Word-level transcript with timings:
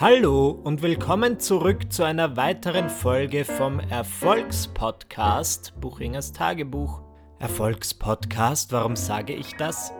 Hallo 0.00 0.50
und 0.50 0.80
willkommen 0.82 1.40
zurück 1.40 1.92
zu 1.92 2.04
einer 2.04 2.36
weiteren 2.36 2.88
Folge 2.88 3.44
vom 3.44 3.80
Erfolgspodcast 3.80 5.72
Buchingers 5.80 6.32
Tagebuch. 6.32 7.02
Erfolgspodcast, 7.40 8.70
warum 8.70 8.94
sage 8.94 9.34
ich 9.34 9.56
das? 9.56 9.92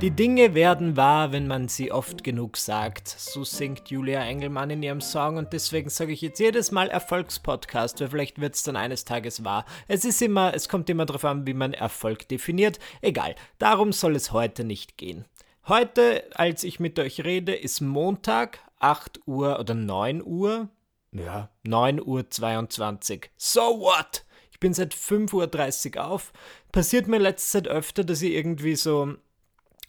Die 0.00 0.10
Dinge 0.10 0.54
werden 0.54 0.96
wahr, 0.96 1.32
wenn 1.32 1.46
man 1.46 1.68
sie 1.68 1.92
oft 1.92 2.24
genug 2.24 2.56
sagt. 2.56 3.08
So 3.08 3.44
singt 3.44 3.90
Julia 3.90 4.24
Engelmann 4.24 4.70
in 4.70 4.82
ihrem 4.82 5.02
Song 5.02 5.36
und 5.36 5.52
deswegen 5.52 5.90
sage 5.90 6.12
ich 6.12 6.22
jetzt 6.22 6.40
jedes 6.40 6.72
Mal 6.72 6.88
Erfolgspodcast, 6.88 8.00
weil 8.00 8.08
vielleicht 8.08 8.40
wird 8.40 8.54
es 8.54 8.62
dann 8.62 8.76
eines 8.76 9.04
Tages 9.04 9.44
wahr. 9.44 9.66
Es 9.86 10.06
ist 10.06 10.22
immer, 10.22 10.54
es 10.54 10.70
kommt 10.70 10.88
immer 10.88 11.04
darauf 11.04 11.26
an, 11.26 11.46
wie 11.46 11.52
man 11.52 11.74
Erfolg 11.74 12.26
definiert. 12.26 12.78
Egal, 13.02 13.34
darum 13.58 13.92
soll 13.92 14.16
es 14.16 14.32
heute 14.32 14.64
nicht 14.64 14.96
gehen. 14.96 15.26
Heute, 15.68 16.24
als 16.34 16.64
ich 16.64 16.80
mit 16.80 16.98
euch 16.98 17.22
rede, 17.22 17.54
ist 17.54 17.82
Montag, 17.82 18.58
8 18.82 19.20
Uhr 19.26 19.58
oder 19.58 19.74
9 19.74 20.22
Uhr. 20.24 20.68
Ja, 21.12 21.50
9 21.62 22.00
Uhr 22.04 22.28
22. 22.28 23.30
So 23.36 23.80
what? 23.80 24.24
Ich 24.50 24.60
bin 24.60 24.74
seit 24.74 24.94
5.30 24.94 25.96
Uhr 25.96 26.04
auf. 26.06 26.32
Passiert 26.72 27.06
mir 27.06 27.18
letzte 27.18 27.50
Zeit 27.50 27.68
öfter, 27.68 28.04
dass 28.04 28.22
ich 28.22 28.32
irgendwie 28.32 28.76
so 28.76 29.14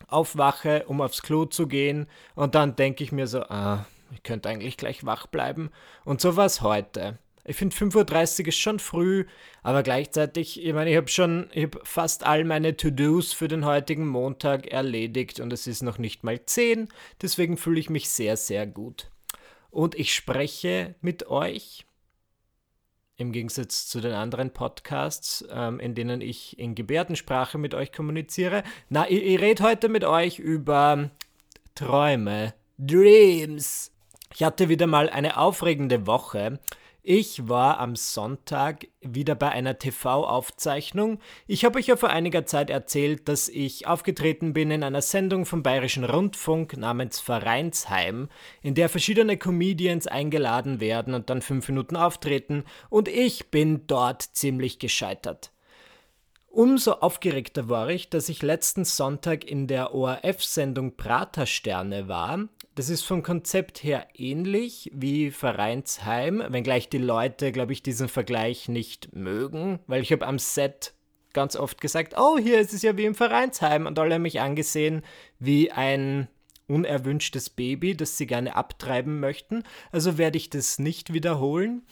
aufwache, 0.08 0.86
um 0.88 1.02
aufs 1.02 1.22
Klo 1.22 1.46
zu 1.46 1.68
gehen 1.68 2.08
und 2.36 2.56
dann 2.56 2.76
denke 2.76 3.04
ich 3.04 3.12
mir 3.12 3.28
so, 3.28 3.42
ah, 3.44 3.86
ich 4.12 4.24
könnte 4.24 4.50
eigentlich 4.50 4.78
gleich 4.78 5.06
wach 5.06 5.28
bleiben. 5.28 5.72
Und 6.06 6.22
so 6.22 6.36
war 6.36 6.46
es 6.46 6.62
heute. 6.62 7.18
Ich 7.46 7.58
finde 7.58 7.76
5.30 7.76 8.42
Uhr 8.42 8.48
ist 8.48 8.58
schon 8.58 8.80
früh, 8.80 9.26
aber 9.64 9.84
gleichzeitig, 9.84 10.64
ich 10.64 10.74
meine, 10.74 10.92
ich 10.92 10.98
habe 10.98 11.10
schon, 11.10 11.50
ich 11.52 11.64
habe 11.64 11.80
fast 11.84 12.26
all 12.26 12.46
meine 12.46 12.78
To-Dos 12.78 13.34
für 13.34 13.50
den 13.50 13.66
heutigen 13.66 14.08
Montag 14.08 14.68
erledigt 14.68 15.42
und 15.42 15.52
es 15.52 15.68
ist 15.68 15.82
noch 15.82 15.98
nicht 15.98 16.24
mal 16.24 16.46
10, 16.46 16.88
deswegen 17.22 17.58
fühle 17.58 17.80
ich 17.80 17.90
mich 17.90 18.10
sehr, 18.10 18.38
sehr 18.38 18.66
gut. 18.66 19.10
Und 19.72 19.96
ich 19.96 20.16
spreche 20.16 20.96
mit 21.02 21.28
euch, 21.28 21.86
im 23.18 23.32
Gegensatz 23.32 23.88
zu 23.88 24.02
den 24.02 24.14
anderen 24.14 24.52
Podcasts, 24.52 25.46
ähm, 25.52 25.80
in 25.80 25.96
denen 25.96 26.22
ich 26.22 26.58
in 26.58 26.76
Gebärdensprache 26.76 27.58
mit 27.58 27.74
euch 27.74 27.92
kommuniziere. 27.92 28.64
Na, 28.90 29.10
ich, 29.10 29.22
ich 29.22 29.42
rede 29.42 29.64
heute 29.64 29.90
mit 29.90 30.04
euch 30.04 30.40
über 30.40 31.12
Träume, 31.76 32.54
Dreams. 32.78 33.92
Ich 34.34 34.44
hatte 34.44 34.70
wieder 34.70 34.88
mal 34.88 35.10
eine 35.10 35.38
aufregende 35.38 36.08
Woche. 36.08 36.60
Ich 37.06 37.50
war 37.50 37.82
am 37.82 37.98
Sonntag 37.98 38.88
wieder 39.02 39.36
bei 39.36 39.50
einer 39.50 39.78
TV-Aufzeichnung. 39.78 41.20
Ich 41.48 41.66
habe 41.66 41.78
euch 41.78 41.88
ja 41.88 41.98
vor 41.98 42.12
einiger 42.12 42.46
Zeit 42.46 42.70
erzählt, 42.70 43.28
dass 43.28 43.50
ich 43.50 43.88
aufgetreten 43.88 44.54
bin 44.54 44.72
in 44.72 44.84
einer 44.84 45.02
Sendung 45.02 45.46
vom 45.46 45.64
Bayerischen 45.64 46.06
Rundfunk 46.06 46.78
namens 46.78 47.20
Vereinsheim, 47.20 48.30
in 48.62 48.74
der 48.74 48.88
verschiedene 48.88 49.36
Comedians 49.36 50.08
eingeladen 50.08 50.80
werden 50.80 51.14
und 51.14 51.30
dann 51.30 51.42
fünf 51.42 51.68
Minuten 51.68 51.98
auftreten, 51.98 52.64
und 52.90 53.10
ich 53.10 53.52
bin 53.52 53.86
dort 53.88 54.22
ziemlich 54.22 54.80
gescheitert. 54.80 55.52
Umso 56.48 56.94
aufgeregter 56.94 57.68
war 57.68 57.90
ich, 57.90 58.12
dass 58.12 58.30
ich 58.30 58.42
letzten 58.42 58.86
Sonntag 58.86 59.44
in 59.44 59.68
der 59.68 59.94
ORF-Sendung 59.94 60.96
Pratersterne 60.96 62.08
war 62.08 62.48
das 62.76 62.90
ist 62.90 63.04
vom 63.04 63.24
Konzept 63.24 63.84
her 63.84 64.08
ähnlich 64.16 64.90
wie 64.94 65.32
Vereinsheim, 65.32 66.44
wenngleich 66.50 66.90
die 66.90 66.98
Leute, 66.98 67.52
glaube 67.52 67.74
ich, 67.74 67.84
diesen 67.84 68.10
Vergleich 68.10 68.68
nicht 68.68 69.16
mögen, 69.16 69.80
weil 69.88 70.02
ich 70.02 70.12
habe 70.12 70.26
am 70.26 70.40
Set 70.40 70.94
ganz 71.34 71.56
oft 71.56 71.82
gesagt, 71.82 72.16
oh, 72.18 72.38
hier 72.38 72.60
ist 72.60 72.74
es 72.74 72.82
ja 72.82 72.98
wie 72.98 73.06
im 73.06 73.16
Vereinsheim 73.16 73.86
und 73.86 73.98
alle 74.00 74.16
haben 74.16 74.22
mich 74.22 74.40
angesehen 74.40 75.02
wie 75.40 75.72
ein 75.72 76.28
unerwünschtes 76.68 77.50
Baby, 77.50 77.96
das 77.96 78.18
sie 78.18 78.28
gerne 78.28 78.56
abtreiben 78.56 79.20
möchten. 79.20 79.64
Also 79.92 80.18
werde 80.18 80.38
ich 80.38 80.50
das 80.50 80.80
nicht 80.80 81.14
wiederholen. 81.14 81.84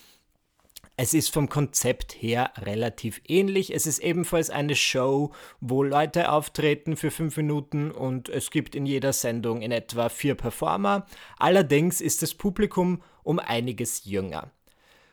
Es 0.98 1.14
ist 1.14 1.34
vom 1.34 1.50
Konzept 1.50 2.14
her 2.22 2.52
relativ 2.58 3.22
ähnlich. 3.28 3.74
Es 3.74 3.88
ist 3.88 4.00
ebenfalls 4.00 4.50
eine 4.50 4.76
Show, 4.76 5.32
wo 5.60 5.84
Leute 5.84 6.32
auftreten 6.32 6.96
für 6.96 7.12
fünf 7.12 7.38
Minuten 7.38 7.92
und 7.92 8.30
es 8.30 8.52
gibt 8.52 8.76
in 8.76 8.86
jeder 8.86 9.14
Sendung 9.14 9.62
in 9.62 9.72
etwa 9.72 10.10
vier 10.10 10.36
Performer. 10.36 11.08
Allerdings 11.38 12.02
ist 12.02 12.22
das 12.22 12.36
Publikum 12.36 13.02
um 13.24 13.40
einiges 13.40 14.06
jünger. 14.06 14.52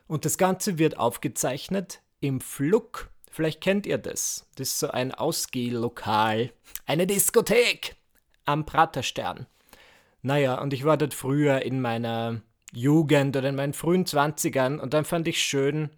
Und 0.06 0.24
das 0.24 0.36
Ganze 0.36 0.78
wird 0.78 0.98
aufgezeichnet 0.98 2.02
im 2.20 2.40
Flug. 2.40 3.10
Vielleicht 3.30 3.60
kennt 3.60 3.86
ihr 3.86 3.98
das. 3.98 4.48
Das 4.56 4.68
ist 4.68 4.78
so 4.80 4.90
ein 4.90 5.14
Ausgehlokal. 5.14 6.52
Eine 6.86 7.06
Diskothek 7.06 7.96
am 8.44 8.66
Praterstern. 8.66 9.46
Naja, 10.22 10.60
und 10.60 10.72
ich 10.72 10.84
war 10.84 10.96
dort 10.96 11.14
früher 11.14 11.62
in 11.62 11.80
meiner 11.80 12.42
Jugend 12.72 13.36
oder 13.36 13.48
in 13.48 13.56
meinen 13.56 13.72
frühen 13.72 14.06
Zwanzigern 14.06 14.80
und 14.80 14.94
dann 14.94 15.04
fand 15.04 15.28
ich 15.28 15.42
schön, 15.42 15.90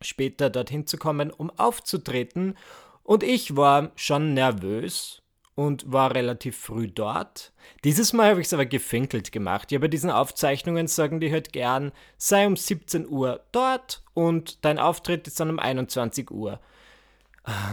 später 0.00 0.50
dorthin 0.50 0.86
zu 0.86 0.96
kommen, 0.96 1.30
um 1.30 1.50
aufzutreten. 1.50 2.56
Und 3.02 3.22
ich 3.22 3.56
war 3.56 3.92
schon 3.96 4.34
nervös 4.34 5.22
und 5.54 5.92
war 5.92 6.14
relativ 6.14 6.56
früh 6.56 6.88
dort. 6.88 7.52
Dieses 7.84 8.12
Mal 8.12 8.30
habe 8.30 8.40
ich 8.40 8.46
es 8.46 8.54
aber 8.54 8.66
gefinkelt 8.66 9.32
gemacht. 9.32 9.72
Ja, 9.72 9.78
bei 9.78 9.88
diesen 9.88 10.10
Aufzeichnungen 10.10 10.86
sagen 10.86 11.20
die 11.20 11.30
halt 11.30 11.52
gern, 11.52 11.92
sei 12.16 12.46
um 12.46 12.56
17 12.56 13.06
Uhr 13.08 13.44
dort 13.52 14.02
und 14.14 14.64
dein 14.64 14.78
Auftritt 14.78 15.26
ist 15.26 15.38
dann 15.38 15.50
um 15.50 15.58
21 15.58 16.30
Uhr. 16.30 16.60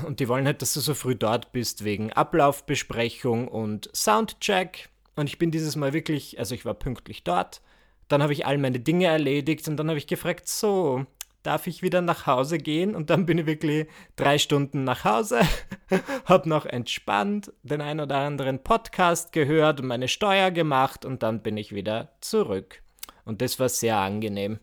Und 0.05 0.19
die 0.19 0.27
wollen 0.27 0.45
halt, 0.45 0.61
dass 0.61 0.73
du 0.73 0.79
so 0.79 0.93
früh 0.93 1.15
dort 1.15 1.51
bist 1.51 1.83
wegen 1.83 2.11
Ablaufbesprechung 2.11 3.47
und 3.47 3.89
Soundcheck. 3.95 4.89
Und 5.15 5.27
ich 5.27 5.37
bin 5.37 5.51
dieses 5.51 5.75
Mal 5.75 5.93
wirklich, 5.93 6.39
also 6.39 6.55
ich 6.55 6.65
war 6.65 6.73
pünktlich 6.73 7.23
dort 7.23 7.61
dann 8.07 8.23
habe 8.23 8.33
ich 8.33 8.45
all 8.45 8.57
meine 8.57 8.79
Dinge 8.79 9.05
erledigt 9.05 9.67
und 9.67 9.77
dann 9.77 9.89
habe 9.89 9.97
ich 9.97 10.07
gefragt, 10.07 10.47
so, 10.47 11.05
darf 11.43 11.67
ich 11.67 11.81
wieder 11.81 12.01
nach 12.01 12.27
Hause 12.27 12.57
gehen? 12.57 12.95
Und 12.95 13.09
dann 13.09 13.25
bin 13.25 13.37
ich 13.37 13.45
wirklich 13.45 13.87
drei 14.15 14.37
Stunden 14.37 14.83
nach 14.83 15.05
Hause, 15.05 15.41
habe 16.25 16.49
noch 16.49 16.65
entspannt, 16.65 17.53
den 17.63 17.81
ein 17.81 17.99
oder 17.99 18.17
anderen 18.17 18.63
Podcast 18.63 19.31
gehört 19.31 19.79
und 19.79 19.87
meine 19.87 20.07
Steuer 20.07 20.51
gemacht 20.51 21.05
und 21.05 21.23
dann 21.23 21.41
bin 21.41 21.57
ich 21.57 21.73
wieder 21.73 22.11
zurück. 22.21 22.81
Und 23.23 23.41
das 23.41 23.59
war 23.59 23.69
sehr 23.69 23.97
angenehm. 23.97 24.59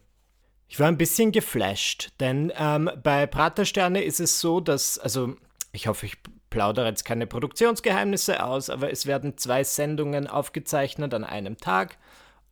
Ich 0.68 0.80
war 0.80 0.88
ein 0.88 0.98
bisschen 0.98 1.32
geflasht, 1.32 2.12
denn 2.20 2.52
ähm, 2.58 2.90
bei 3.02 3.26
Pratersterne 3.26 4.02
ist 4.02 4.20
es 4.20 4.40
so, 4.40 4.60
dass, 4.60 4.98
also 4.98 5.36
ich 5.72 5.86
hoffe, 5.86 6.06
ich 6.06 6.16
plaudere 6.50 6.86
jetzt 6.86 7.04
keine 7.04 7.26
Produktionsgeheimnisse 7.26 8.44
aus, 8.44 8.70
aber 8.70 8.90
es 8.90 9.06
werden 9.06 9.36
zwei 9.36 9.64
Sendungen 9.64 10.26
aufgezeichnet 10.26 11.12
an 11.14 11.24
einem 11.24 11.56
Tag. 11.58 11.98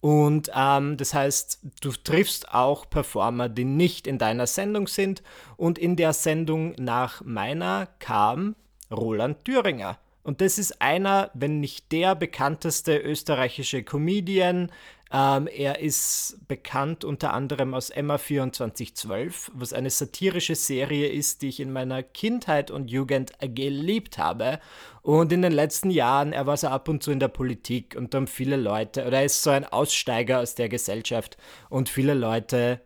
Und 0.03 0.51
ähm, 0.53 0.97
das 0.97 1.15
heißt, 1.15 1.61
du 1.81 1.93
triffst 1.93 2.53
auch 2.53 2.91
Performer, 2.91 3.49
die 3.49 3.65
nicht 3.65 4.09
in 4.09 4.19
deiner 4.19 4.49
Sendung 4.49 4.89
sind. 4.89 5.23
Und 5.57 5.79
in 5.79 5.95
der 5.95 6.13
Sendung 6.13 6.75
nach 6.77 7.23
meiner 7.25 7.87
kam 8.01 8.57
Roland 8.91 9.45
Thüringer. 9.45 10.01
Und 10.25 10.41
das 10.41 10.59
ist 10.59 10.83
einer, 10.83 11.31
wenn 11.35 11.61
nicht 11.61 11.93
der 11.93 12.17
bekannteste 12.17 12.99
österreichische 12.99 13.85
Comedian, 13.85 14.73
ähm, 15.13 15.47
er 15.47 15.81
ist 15.81 16.39
bekannt 16.49 17.05
unter 17.05 17.35
anderem 17.35 17.75
aus 17.75 17.91
Emma 17.91 18.17
2412, 18.17 19.51
was 19.55 19.75
eine 19.75 19.91
satirische 19.91 20.55
Serie 20.55 21.09
ist, 21.09 21.43
die 21.43 21.49
ich 21.49 21.61
in 21.61 21.71
meiner 21.71 22.03
Kindheit 22.03 22.71
und 22.71 22.91
Jugend 22.91 23.33
geliebt 23.41 24.17
habe. 24.17 24.59
Und 25.03 25.31
in 25.31 25.43
den 25.43 25.53
letzten 25.53 25.91
Jahren, 25.91 26.33
er 26.33 26.47
war 26.47 26.57
so 26.57 26.69
ab 26.69 26.89
und 26.89 27.03
zu 27.03 27.11
in 27.11 27.21
der 27.21 27.29
Politik 27.29 27.95
und 27.95 28.15
dann 28.15 28.27
viele 28.27 28.57
Leute, 28.57 29.07
oder 29.07 29.19
er 29.19 29.27
ist 29.27 29.43
so 29.43 29.51
ein 29.51 29.67
Aussteiger 29.67 30.41
aus 30.41 30.55
der 30.55 30.71
Gesellschaft 30.71 31.37
und 31.69 31.91
viele 31.91 32.15
Leute 32.15 32.81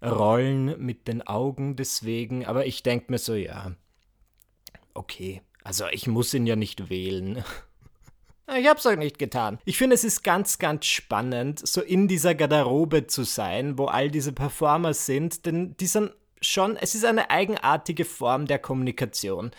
rollen 0.00 0.78
mit 0.78 1.08
den 1.08 1.26
Augen 1.26 1.74
deswegen, 1.74 2.46
aber 2.46 2.66
ich 2.66 2.84
denke 2.84 3.10
mir 3.10 3.18
so, 3.18 3.34
ja, 3.34 3.72
okay, 4.92 5.42
also 5.64 5.86
ich 5.90 6.06
muss 6.06 6.34
ihn 6.34 6.46
ja 6.46 6.54
nicht 6.54 6.88
wählen. 6.88 7.42
Ich 8.46 8.66
hab's 8.68 8.84
euch 8.84 8.98
nicht 8.98 9.18
getan. 9.18 9.58
Ich 9.64 9.78
finde, 9.78 9.94
es 9.94 10.04
ist 10.04 10.22
ganz, 10.22 10.58
ganz 10.58 10.84
spannend, 10.84 11.66
so 11.66 11.80
in 11.80 12.08
dieser 12.08 12.34
Garderobe 12.34 13.06
zu 13.06 13.24
sein, 13.24 13.78
wo 13.78 13.86
all 13.86 14.10
diese 14.10 14.32
Performer 14.32 14.92
sind, 14.92 15.46
denn 15.46 15.76
die 15.78 15.86
sind 15.86 16.12
schon, 16.42 16.76
es 16.76 16.94
ist 16.94 17.06
eine 17.06 17.30
eigenartige 17.30 18.04
Form 18.04 18.46
der 18.46 18.58
Kommunikation. 18.58 19.50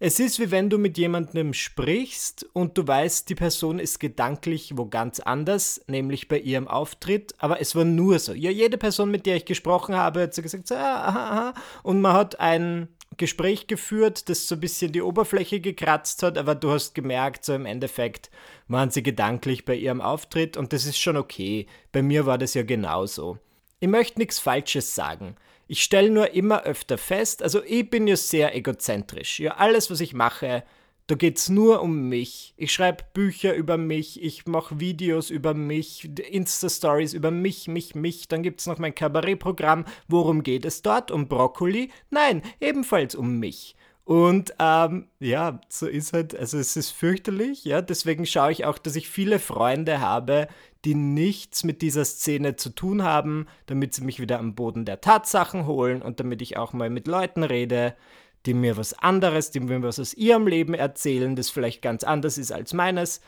Es 0.00 0.20
ist 0.20 0.38
wie 0.38 0.52
wenn 0.52 0.70
du 0.70 0.78
mit 0.78 0.96
jemandem 0.96 1.52
sprichst 1.52 2.46
und 2.52 2.78
du 2.78 2.86
weißt, 2.86 3.28
die 3.28 3.34
Person 3.34 3.80
ist 3.80 3.98
gedanklich 3.98 4.76
wo 4.76 4.86
ganz 4.86 5.18
anders, 5.18 5.80
nämlich 5.88 6.28
bei 6.28 6.38
ihrem 6.38 6.68
Auftritt, 6.68 7.34
aber 7.38 7.60
es 7.60 7.74
war 7.74 7.84
nur 7.84 8.20
so. 8.20 8.32
Ja, 8.32 8.52
jede 8.52 8.78
Person, 8.78 9.10
mit 9.10 9.26
der 9.26 9.34
ich 9.34 9.44
gesprochen 9.44 9.96
habe, 9.96 10.22
hat 10.22 10.34
so 10.34 10.42
gesagt, 10.42 10.68
so, 10.68 10.76
ah, 10.76 11.08
aha, 11.08 11.30
aha, 11.30 11.54
und 11.82 12.00
man 12.00 12.12
hat 12.12 12.38
ein 12.38 12.86
Gespräch 13.18 13.66
geführt, 13.66 14.28
das 14.28 14.48
so 14.48 14.54
ein 14.54 14.60
bisschen 14.60 14.92
die 14.92 15.02
Oberfläche 15.02 15.60
gekratzt 15.60 16.22
hat, 16.22 16.38
aber 16.38 16.54
du 16.54 16.70
hast 16.70 16.94
gemerkt, 16.94 17.44
so 17.44 17.52
im 17.54 17.66
Endeffekt 17.66 18.30
waren 18.68 18.90
sie 18.90 19.02
gedanklich 19.02 19.64
bei 19.64 19.74
ihrem 19.74 20.00
Auftritt 20.00 20.56
und 20.56 20.72
das 20.72 20.86
ist 20.86 20.98
schon 20.98 21.16
okay. 21.16 21.66
Bei 21.92 22.02
mir 22.02 22.24
war 22.24 22.38
das 22.38 22.54
ja 22.54 22.62
genauso. 22.62 23.38
Ich 23.80 23.88
möchte 23.88 24.18
nichts 24.18 24.38
Falsches 24.38 24.94
sagen. 24.94 25.36
Ich 25.66 25.82
stelle 25.82 26.10
nur 26.10 26.30
immer 26.30 26.62
öfter 26.62 26.96
fest, 26.96 27.42
also 27.42 27.62
ich 27.62 27.90
bin 27.90 28.06
ja 28.06 28.16
sehr 28.16 28.56
egozentrisch. 28.56 29.38
Ja, 29.38 29.56
alles, 29.56 29.90
was 29.90 30.00
ich 30.00 30.14
mache, 30.14 30.64
Da 31.08 31.14
geht 31.14 31.38
es 31.38 31.48
nur 31.48 31.80
um 31.80 32.10
mich. 32.10 32.52
Ich 32.58 32.70
schreibe 32.70 33.02
Bücher 33.14 33.54
über 33.54 33.78
mich, 33.78 34.22
ich 34.22 34.46
mache 34.46 34.78
Videos 34.78 35.30
über 35.30 35.54
mich, 35.54 36.04
Insta-Stories 36.04 37.14
über 37.14 37.30
mich, 37.30 37.66
mich, 37.66 37.94
mich. 37.94 38.28
Dann 38.28 38.42
gibt 38.42 38.60
es 38.60 38.66
noch 38.66 38.78
mein 38.78 38.94
Kabarettprogramm. 38.94 39.86
Worum 40.06 40.42
geht 40.42 40.66
es 40.66 40.82
dort? 40.82 41.10
Um 41.10 41.26
Brokkoli? 41.26 41.90
Nein, 42.10 42.42
ebenfalls 42.60 43.14
um 43.14 43.38
mich. 43.38 43.74
Und 44.04 44.54
ähm, 44.58 45.08
ja, 45.18 45.62
so 45.70 45.86
ist 45.86 46.12
halt, 46.12 46.36
also 46.36 46.58
es 46.58 46.76
ist 46.76 46.90
fürchterlich, 46.90 47.64
ja, 47.64 47.82
deswegen 47.82 48.24
schaue 48.24 48.52
ich 48.52 48.64
auch, 48.64 48.78
dass 48.78 48.96
ich 48.96 49.08
viele 49.08 49.38
Freunde 49.38 50.00
habe, 50.00 50.48
die 50.86 50.94
nichts 50.94 51.62
mit 51.62 51.82
dieser 51.82 52.06
Szene 52.06 52.56
zu 52.56 52.70
tun 52.70 53.02
haben, 53.02 53.46
damit 53.66 53.92
sie 53.92 54.02
mich 54.02 54.18
wieder 54.18 54.38
am 54.38 54.54
Boden 54.54 54.86
der 54.86 55.02
Tatsachen 55.02 55.66
holen 55.66 56.00
und 56.00 56.20
damit 56.20 56.40
ich 56.40 56.56
auch 56.56 56.72
mal 56.72 56.88
mit 56.88 57.06
Leuten 57.06 57.42
rede, 57.42 57.94
die 58.46 58.54
mir 58.54 58.76
was 58.76 58.94
anderes, 58.94 59.50
die 59.50 59.60
mir 59.60 59.82
was 59.82 59.98
aus 59.98 60.14
ihrem 60.14 60.46
Leben 60.46 60.74
erzählen, 60.74 61.36
das 61.36 61.50
vielleicht 61.50 61.82
ganz 61.82 62.04
anders 62.04 62.38
ist 62.38 62.52
als 62.52 62.72
meines. 62.72 63.20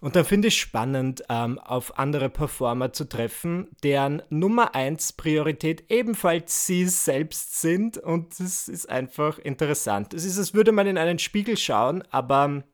Und 0.00 0.16
dann 0.16 0.26
finde 0.26 0.48
ich 0.48 0.60
spannend, 0.60 1.24
ähm, 1.30 1.58
auf 1.58 1.98
andere 1.98 2.28
Performer 2.28 2.92
zu 2.92 3.08
treffen, 3.08 3.68
deren 3.82 4.22
Nummer 4.28 4.74
1 4.74 5.14
Priorität 5.14 5.84
ebenfalls 5.88 6.66
sie 6.66 6.86
selbst 6.86 7.60
sind. 7.60 7.96
Und 7.96 8.38
das 8.38 8.68
ist 8.68 8.88
einfach 8.90 9.38
interessant. 9.38 10.12
Es 10.12 10.26
ist, 10.26 10.36
als 10.36 10.52
würde 10.52 10.72
man 10.72 10.86
in 10.86 10.98
einen 10.98 11.18
Spiegel 11.18 11.56
schauen, 11.56 12.02
aber 12.10 12.64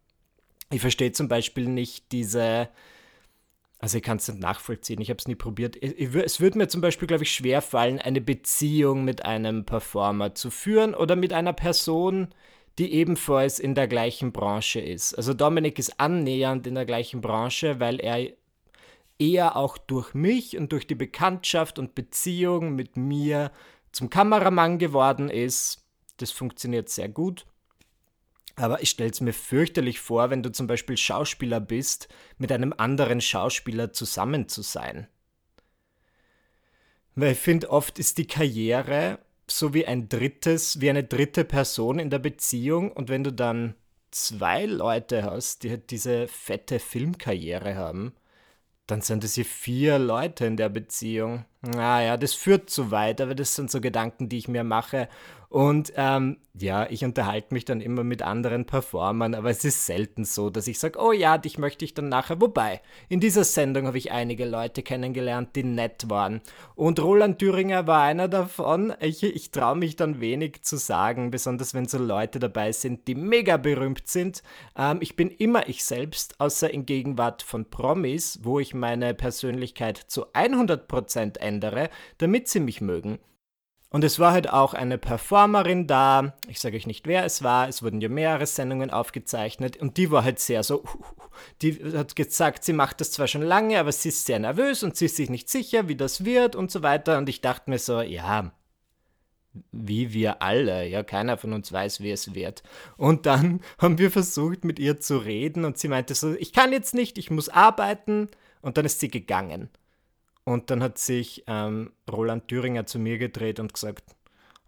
ich 0.73 0.81
verstehe 0.81 1.13
zum 1.13 1.29
Beispiel 1.29 1.69
nicht 1.69 2.11
diese, 2.11 2.69
also 3.81 3.97
ich 3.97 4.03
kann 4.03 4.19
es 4.19 4.29
nicht 4.29 4.41
nachvollziehen, 4.41 5.01
ich 5.01 5.09
habe 5.09 5.19
es 5.19 5.27
nie 5.27 5.35
probiert. 5.35 5.83
Es 5.83 6.41
würde 6.41 6.59
mir 6.59 6.69
zum 6.69 6.83
Beispiel, 6.83 7.09
glaube 7.09 7.25
ich, 7.25 7.33
schwer 7.33 7.63
fallen, 7.63 7.99
eine 7.99 8.21
Beziehung 8.21 9.05
mit 9.05 9.25
einem 9.25 9.65
Performer 9.65 10.35
zu 10.35 10.51
führen 10.51 10.95
oder 10.95 11.17
mit 11.17 11.33
einer 11.33 11.55
Person, 11.55 12.29
die 12.79 12.93
ebenfalls 12.93 13.59
in 13.59 13.75
der 13.75 13.89
gleichen 13.89 14.33
Branche 14.33 14.81
ist. 14.81 15.15
Also 15.15 15.33
Dominik 15.33 15.79
ist 15.79 15.99
annähernd 15.99 16.67
in 16.67 16.75
der 16.75 16.85
gleichen 16.85 17.23
Branche, 17.23 17.81
weil 17.81 18.01
er 18.01 18.31
eher 19.19 19.57
auch 19.57 19.79
durch 19.79 20.13
mich 20.13 20.59
und 20.59 20.73
durch 20.73 20.87
die 20.87 20.95
Bekanntschaft 20.95 21.79
und 21.79 21.95
Beziehung 21.95 22.75
mit 22.75 22.99
mir 22.99 23.51
zum 23.93 24.11
Kameramann 24.11 24.79
geworden 24.79 25.31
ist. 25.31 25.87
Das 26.19 26.31
funktioniert 26.33 26.91
sehr 26.91 27.09
gut. 27.09 27.47
Aber 28.57 28.83
ich 28.83 28.91
stelle 28.91 29.11
es 29.11 29.21
mir 29.21 29.33
fürchterlich 29.33 30.01
vor, 30.01 30.31
wenn 30.31 30.43
du 30.43 30.51
zum 30.51 30.67
Beispiel 30.67 30.97
Schauspieler 30.97 31.61
bist, 31.61 32.09
mit 32.39 32.53
einem 32.53 32.75
anderen 32.77 33.21
Schauspieler 33.21 33.93
zusammen 33.93 34.49
zu 34.49 34.63
sein. 34.63 35.07
Weil 37.15 37.33
ich 37.33 37.39
finde, 37.39 37.71
oft 37.71 37.99
ist 37.99 38.19
die 38.19 38.27
Karriere 38.27 39.19
so 39.47 39.75
wie 39.75 39.87
ein 39.87 40.09
drittes, 40.09 40.81
wie 40.81 40.91
eine 40.91 41.05
dritte 41.05 41.45
Person 41.45 41.99
in 41.99 42.11
der 42.11 42.21
Beziehung 42.21 42.93
und 42.93 43.09
wenn 43.09 43.25
du 43.25 43.33
dann 43.33 43.75
zwei 44.11 44.67
Leute 44.67 45.25
hast, 45.25 45.63
die 45.63 45.71
halt 45.71 45.91
diese 45.91 46.29
fette 46.29 46.79
Filmkarriere 46.79 47.77
haben, 47.77 48.13
dann 48.87 49.03
sind 49.03 49.23
es 49.23 49.35
hier 49.35 49.45
vier 49.45 49.99
Leute 49.99 50.47
in 50.47 50.57
der 50.57 50.69
Beziehung. 50.69 51.45
Naja, 51.63 52.17
das 52.17 52.35
führt 52.35 52.71
zu 52.71 52.91
weit, 52.91 53.21
aber 53.21 53.35
das 53.35 53.55
sind 53.55 53.71
so 53.71 53.81
Gedanken, 53.81 54.29
die 54.29 54.39
ich 54.39 54.49
mir 54.49 54.65
mache. 54.65 55.09
Und 55.51 55.93
ähm, 55.97 56.37
ja, 56.55 56.89
ich 56.89 57.05
unterhalte 57.05 57.53
mich 57.53 57.65
dann 57.65 57.81
immer 57.81 58.05
mit 58.05 58.23
anderen 58.23 58.67
Performern, 58.67 59.35
aber 59.35 59.51
es 59.51 59.65
ist 59.65 59.85
selten 59.85 60.25
so, 60.25 60.49
dass 60.49 60.69
ich 60.69 60.79
sage, 60.79 61.01
oh 61.01 61.11
ja, 61.11 61.39
dich 61.39 61.59
möchte 61.59 61.85
ich 61.85 61.93
dann 61.93 62.09
nachher. 62.09 62.41
Wobei, 62.41 62.81
in 63.09 63.19
dieser 63.19 63.43
Sendung 63.43 63.89
habe 63.89 63.99
ich 63.99 64.13
einige 64.13 64.45
Leute 64.45 64.85
kennengelernt, 64.85 65.57
die 65.57 65.65
nett 65.65 66.09
waren. 66.09 66.41
Und 66.77 67.03
Roland 67.03 67.41
Thüringer 67.41 67.89
war 67.89 68.03
einer 68.03 68.29
davon. 68.29 68.95
Ich, 69.01 69.25
ich 69.25 69.51
traue 69.51 69.75
mich 69.75 69.97
dann 69.97 70.21
wenig 70.21 70.63
zu 70.63 70.77
sagen, 70.77 71.33
besonders 71.33 71.75
wenn 71.75 71.89
so 71.89 71.99
Leute 71.99 72.39
dabei 72.39 72.71
sind, 72.71 73.09
die 73.09 73.17
mega 73.17 73.57
berühmt 73.57 74.07
sind. 74.07 74.45
Ähm, 74.77 74.99
ich 75.01 75.17
bin 75.17 75.31
immer 75.31 75.69
ich 75.69 75.83
selbst, 75.85 76.39
außer 76.39 76.73
in 76.73 76.87
Gegenwart 76.87 77.43
von 77.43 77.65
Promis, 77.65 78.39
wo 78.45 78.61
ich 78.61 78.73
meine 78.73 79.15
Persönlichkeit 79.15 79.99
zu 79.99 80.29
100% 80.33 81.39
ändere, 81.39 81.91
damit 82.19 82.47
sie 82.47 82.61
mich 82.61 82.81
mögen. 82.81 83.19
Und 83.93 84.05
es 84.05 84.21
war 84.21 84.33
halt 84.33 84.49
auch 84.49 84.73
eine 84.73 84.99
Performerin 84.99 85.89
da, 85.89 86.35
ich 86.47 86.61
sage 86.61 86.77
euch 86.77 86.87
nicht, 86.87 87.09
wer 87.09 87.25
es 87.25 87.43
war, 87.43 87.69
es 87.69 87.83
wurden 87.83 88.01
ja 88.01 88.09
mehrere 88.09 88.47
Sendungen 88.47 88.91
aufgezeichnet 88.91 89.77
und 89.79 89.97
die 89.97 90.13
war 90.13 90.23
halt 90.23 90.39
sehr 90.39 90.63
so, 90.63 90.85
die 91.61 91.75
hat 91.97 92.15
gesagt, 92.15 92.63
sie 92.63 92.73
macht 92.73 93.01
das 93.01 93.11
zwar 93.11 93.27
schon 93.27 93.43
lange, 93.43 93.81
aber 93.81 93.91
sie 93.91 94.11
ist 94.11 94.27
sehr 94.27 94.39
nervös 94.39 94.85
und 94.85 94.97
sie 94.97 95.07
ist 95.07 95.17
sich 95.17 95.29
nicht 95.29 95.49
sicher, 95.49 95.89
wie 95.89 95.97
das 95.97 96.25
wird 96.25 96.55
und 96.55 96.71
so 96.71 96.83
weiter. 96.85 97.19
Und 97.19 97.29
ich 97.29 97.41
dachte 97.41 97.69
mir 97.69 97.81
so, 97.81 98.01
ja, 98.01 98.53
wie 99.73 100.13
wir 100.13 100.41
alle, 100.41 100.87
ja, 100.87 101.03
keiner 101.03 101.37
von 101.37 101.53
uns 101.53 101.73
weiß, 101.73 102.01
wie 102.01 102.13
es 102.13 102.35
wird. 102.35 102.63
Und 102.97 103.27
dann 103.27 103.61
haben 103.79 103.99
wir 103.99 104.13
versucht, 104.13 104.65
mit 104.65 104.79
ihr 104.79 105.01
zu 105.01 105.19
reden 105.19 105.65
und 105.65 105.79
sie 105.79 105.89
meinte 105.89 106.15
so, 106.15 106.35
ich 106.35 106.53
kann 106.53 106.73
jetzt 106.73 106.95
nicht, 106.95 107.19
ich 107.19 107.31
muss 107.31 107.49
arbeiten. 107.49 108.29
Und 108.63 108.77
dann 108.77 108.85
ist 108.85 109.01
sie 109.01 109.11
gegangen. 109.11 109.71
Und 110.51 110.69
dann 110.69 110.83
hat 110.83 110.99
sich 110.99 111.45
ähm, 111.47 111.93
Roland 112.11 112.49
Thüringer 112.49 112.85
zu 112.85 112.99
mir 112.99 113.19
gedreht 113.19 113.61
und 113.61 113.73
gesagt, 113.73 114.17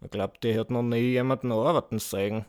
ich 0.01 0.13
glaube, 0.13 0.35
der 0.41 0.61
hat 0.61 0.71
noch 0.71 0.85
nie 0.85 1.11
jemanden 1.11 1.51
arbeiten 1.51 1.99
sehen. 1.99 2.45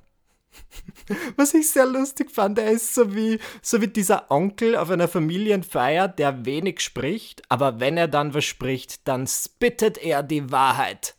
Was 1.35 1.56
ich 1.56 1.71
sehr 1.71 1.88
lustig 1.88 2.30
fand, 2.30 2.59
er 2.59 2.69
ist 2.69 2.94
so 2.94 3.15
wie, 3.15 3.39
so 3.63 3.81
wie 3.81 3.88
dieser 3.88 4.30
Onkel 4.30 4.75
auf 4.75 4.91
einer 4.91 5.07
Familienfeier, 5.07 6.07
der 6.09 6.45
wenig 6.45 6.81
spricht, 6.81 7.41
aber 7.50 7.80
wenn 7.80 7.97
er 7.97 8.07
dann 8.07 8.35
was 8.35 8.45
spricht, 8.45 9.07
dann 9.07 9.25
spittet 9.25 9.97
er 9.97 10.21
die 10.21 10.51
Wahrheit. 10.51 11.15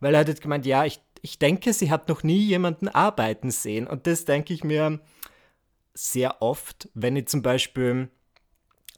Weil 0.00 0.14
er 0.14 0.20
hat 0.20 0.40
gemeint, 0.40 0.64
ja, 0.64 0.86
ich, 0.86 1.02
ich 1.20 1.38
denke, 1.38 1.74
sie 1.74 1.90
hat 1.90 2.08
noch 2.08 2.22
nie 2.22 2.40
jemanden 2.40 2.88
arbeiten 2.88 3.50
sehen. 3.50 3.86
Und 3.86 4.06
das 4.06 4.24
denke 4.24 4.54
ich 4.54 4.64
mir 4.64 4.98
sehr 5.92 6.40
oft, 6.40 6.88
wenn 6.94 7.16
ich 7.16 7.28
zum 7.28 7.42
Beispiel 7.42 8.08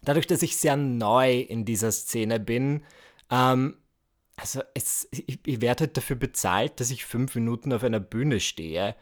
dadurch, 0.06 0.26
dass 0.26 0.42
ich 0.42 0.56
sehr 0.56 0.76
neu 0.76 1.40
in 1.40 1.64
dieser 1.66 1.92
Szene 1.92 2.40
bin, 2.40 2.82
ähm, 3.30 3.76
also 4.36 4.62
es, 4.74 5.08
ich, 5.10 5.40
ich 5.44 5.60
werde 5.60 5.84
halt 5.84 5.96
dafür 5.96 6.16
bezahlt, 6.16 6.80
dass 6.80 6.90
ich 6.90 7.04
fünf 7.04 7.34
Minuten 7.34 7.72
auf 7.72 7.82
einer 7.82 8.00
Bühne 8.00 8.40
stehe. 8.40 8.94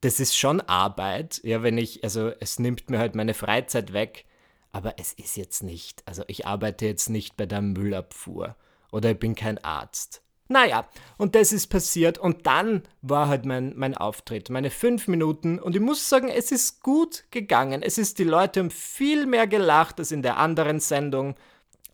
Das 0.00 0.20
ist 0.20 0.36
schon 0.36 0.60
Arbeit, 0.60 1.40
ja, 1.44 1.62
wenn 1.62 1.78
ich, 1.78 2.04
also 2.04 2.30
es 2.40 2.58
nimmt 2.58 2.90
mir 2.90 2.98
halt 2.98 3.14
meine 3.14 3.34
Freizeit 3.34 3.92
weg, 3.92 4.24
aber 4.72 4.94
es 4.98 5.12
ist 5.12 5.36
jetzt 5.36 5.62
nicht, 5.62 6.02
also 6.06 6.24
ich 6.28 6.46
arbeite 6.46 6.86
jetzt 6.86 7.08
nicht 7.10 7.36
bei 7.36 7.46
der 7.46 7.60
Müllabfuhr 7.60 8.56
oder 8.92 9.12
ich 9.12 9.18
bin 9.18 9.34
kein 9.34 9.58
Arzt. 9.58 10.22
Naja, 10.52 10.88
und 11.16 11.36
das 11.36 11.52
ist 11.52 11.68
passiert 11.68 12.18
und 12.18 12.44
dann 12.44 12.82
war 13.02 13.28
halt 13.28 13.44
mein, 13.44 13.72
mein 13.76 13.96
Auftritt, 13.96 14.50
meine 14.50 14.70
fünf 14.70 15.06
Minuten 15.06 15.60
und 15.60 15.76
ich 15.76 15.80
muss 15.80 16.08
sagen, 16.08 16.26
es 16.26 16.50
ist 16.50 16.82
gut 16.82 17.22
gegangen. 17.30 17.84
Es 17.84 17.98
ist, 17.98 18.18
die 18.18 18.24
Leute 18.24 18.58
haben 18.58 18.72
viel 18.72 19.26
mehr 19.26 19.46
gelacht 19.46 20.00
als 20.00 20.10
in 20.10 20.22
der 20.22 20.38
anderen 20.38 20.80
Sendung. 20.80 21.36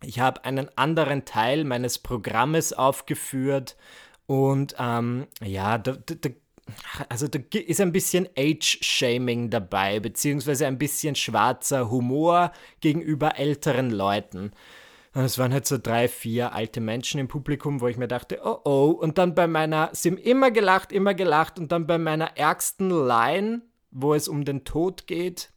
Ich 0.02 0.20
habe 0.20 0.42
einen 0.46 0.70
anderen 0.74 1.26
Teil 1.26 1.64
meines 1.64 1.98
Programmes 1.98 2.72
aufgeführt 2.72 3.76
und 4.24 4.74
ähm, 4.78 5.26
ja, 5.44 5.76
da, 5.76 5.92
da, 5.92 6.30
also 7.10 7.28
da 7.28 7.38
ist 7.52 7.82
ein 7.82 7.92
bisschen 7.92 8.26
Age-Shaming 8.38 9.50
dabei, 9.50 10.00
beziehungsweise 10.00 10.66
ein 10.66 10.78
bisschen 10.78 11.14
schwarzer 11.14 11.90
Humor 11.90 12.52
gegenüber 12.80 13.38
älteren 13.38 13.90
Leuten. 13.90 14.52
Und 15.16 15.24
es 15.24 15.38
waren 15.38 15.54
halt 15.54 15.66
so 15.66 15.78
drei, 15.78 16.08
vier 16.08 16.52
alte 16.52 16.82
Menschen 16.82 17.18
im 17.18 17.26
Publikum, 17.26 17.80
wo 17.80 17.88
ich 17.88 17.96
mir 17.96 18.06
dachte, 18.06 18.40
oh 18.44 18.60
oh. 18.64 18.90
Und 18.90 19.16
dann 19.16 19.34
bei 19.34 19.46
meiner, 19.46 19.88
sie 19.94 20.10
haben 20.10 20.18
immer 20.18 20.50
gelacht, 20.50 20.92
immer 20.92 21.14
gelacht. 21.14 21.58
Und 21.58 21.72
dann 21.72 21.86
bei 21.86 21.96
meiner 21.96 22.36
ärgsten 22.36 22.90
Line, 22.90 23.62
wo 23.90 24.12
es 24.12 24.28
um 24.28 24.44
den 24.44 24.64
Tod 24.64 25.06
geht 25.06 25.54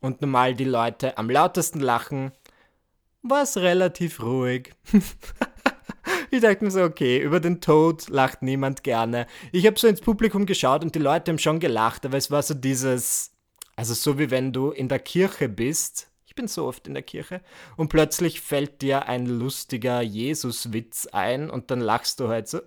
und 0.00 0.22
normal 0.22 0.54
die 0.54 0.64
Leute 0.64 1.18
am 1.18 1.28
lautesten 1.28 1.80
lachen, 1.80 2.32
war 3.20 3.42
es 3.42 3.58
relativ 3.58 4.22
ruhig. 4.22 4.72
ich 6.30 6.40
dachte 6.40 6.64
mir 6.64 6.70
so, 6.70 6.82
okay, 6.82 7.20
über 7.20 7.38
den 7.38 7.60
Tod 7.60 8.08
lacht 8.08 8.40
niemand 8.40 8.82
gerne. 8.82 9.26
Ich 9.52 9.66
habe 9.66 9.78
so 9.78 9.88
ins 9.88 10.00
Publikum 10.00 10.46
geschaut 10.46 10.82
und 10.82 10.94
die 10.94 11.00
Leute 11.00 11.32
haben 11.32 11.38
schon 11.38 11.60
gelacht, 11.60 12.06
aber 12.06 12.16
es 12.16 12.30
war 12.30 12.42
so 12.42 12.54
dieses, 12.54 13.32
also 13.76 13.92
so 13.92 14.18
wie 14.18 14.30
wenn 14.30 14.54
du 14.54 14.70
in 14.70 14.88
der 14.88 15.00
Kirche 15.00 15.50
bist 15.50 16.10
bin 16.36 16.46
so 16.46 16.66
oft 16.66 16.86
in 16.86 16.94
der 16.94 17.02
Kirche 17.02 17.40
und 17.76 17.88
plötzlich 17.88 18.40
fällt 18.40 18.82
dir 18.82 19.08
ein 19.08 19.26
lustiger 19.26 20.00
Jesuswitz 20.00 21.08
ein 21.08 21.50
und 21.50 21.70
dann 21.72 21.80
lachst 21.80 22.20
du 22.20 22.28
halt 22.28 22.48
so. 22.48 22.60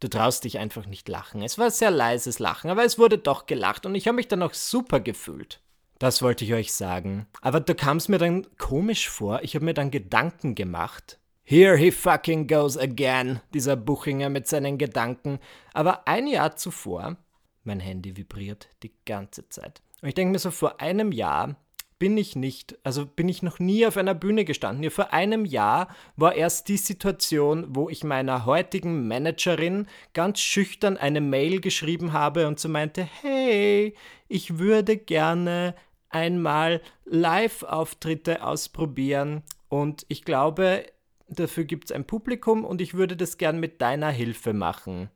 Du 0.00 0.08
traust 0.08 0.44
dich 0.44 0.58
einfach 0.58 0.86
nicht 0.86 1.08
lachen. 1.08 1.42
Es 1.42 1.58
war 1.58 1.70
sehr 1.70 1.90
leises 1.90 2.38
Lachen, 2.38 2.70
aber 2.70 2.84
es 2.84 2.98
wurde 2.98 3.18
doch 3.18 3.46
gelacht 3.46 3.86
und 3.86 3.94
ich 3.94 4.08
habe 4.08 4.16
mich 4.16 4.28
dann 4.28 4.42
auch 4.42 4.54
super 4.54 4.98
gefühlt. 4.98 5.60
Das 5.98 6.22
wollte 6.22 6.44
ich 6.44 6.52
euch 6.52 6.72
sagen. 6.72 7.26
Aber 7.40 7.60
da 7.60 7.74
kam 7.74 7.98
es 7.98 8.08
mir 8.08 8.18
dann 8.18 8.46
komisch 8.58 9.08
vor. 9.08 9.42
Ich 9.42 9.54
habe 9.54 9.64
mir 9.64 9.74
dann 9.74 9.92
Gedanken 9.92 10.56
gemacht. 10.56 11.20
Here 11.44 11.76
he 11.76 11.92
fucking 11.92 12.48
goes 12.48 12.76
again, 12.76 13.40
dieser 13.54 13.76
Buchinger 13.76 14.28
mit 14.28 14.48
seinen 14.48 14.78
Gedanken. 14.78 15.38
Aber 15.72 16.08
ein 16.08 16.26
Jahr 16.26 16.56
zuvor, 16.56 17.16
mein 17.62 17.78
Handy 17.78 18.16
vibriert 18.16 18.68
die 18.82 18.92
ganze 19.04 19.48
Zeit. 19.48 19.82
Und 20.00 20.08
ich 20.08 20.14
denke 20.14 20.32
mir 20.32 20.38
so, 20.40 20.50
vor 20.50 20.80
einem 20.80 21.12
Jahr 21.12 21.54
bin 22.02 22.18
ich 22.18 22.34
nicht, 22.34 22.76
also 22.82 23.06
bin 23.06 23.28
ich 23.28 23.44
noch 23.44 23.60
nie 23.60 23.86
auf 23.86 23.96
einer 23.96 24.16
Bühne 24.16 24.44
gestanden. 24.44 24.82
Ja, 24.82 24.90
vor 24.90 25.12
einem 25.12 25.44
Jahr 25.44 25.86
war 26.16 26.34
erst 26.34 26.66
die 26.66 26.76
Situation, 26.76 27.64
wo 27.68 27.88
ich 27.88 28.02
meiner 28.02 28.44
heutigen 28.44 29.06
Managerin 29.06 29.86
ganz 30.12 30.40
schüchtern 30.40 30.96
eine 30.96 31.20
Mail 31.20 31.60
geschrieben 31.60 32.12
habe 32.12 32.48
und 32.48 32.58
so 32.58 32.68
meinte, 32.68 33.04
hey, 33.04 33.94
ich 34.26 34.58
würde 34.58 34.96
gerne 34.96 35.76
einmal 36.08 36.80
Live-Auftritte 37.04 38.44
ausprobieren 38.44 39.44
und 39.68 40.04
ich 40.08 40.24
glaube, 40.24 40.84
dafür 41.28 41.62
gibt 41.62 41.84
es 41.84 41.92
ein 41.92 42.04
Publikum 42.04 42.64
und 42.64 42.80
ich 42.80 42.94
würde 42.94 43.16
das 43.16 43.38
gern 43.38 43.60
mit 43.60 43.80
deiner 43.80 44.10
Hilfe 44.10 44.52
machen. 44.52 45.08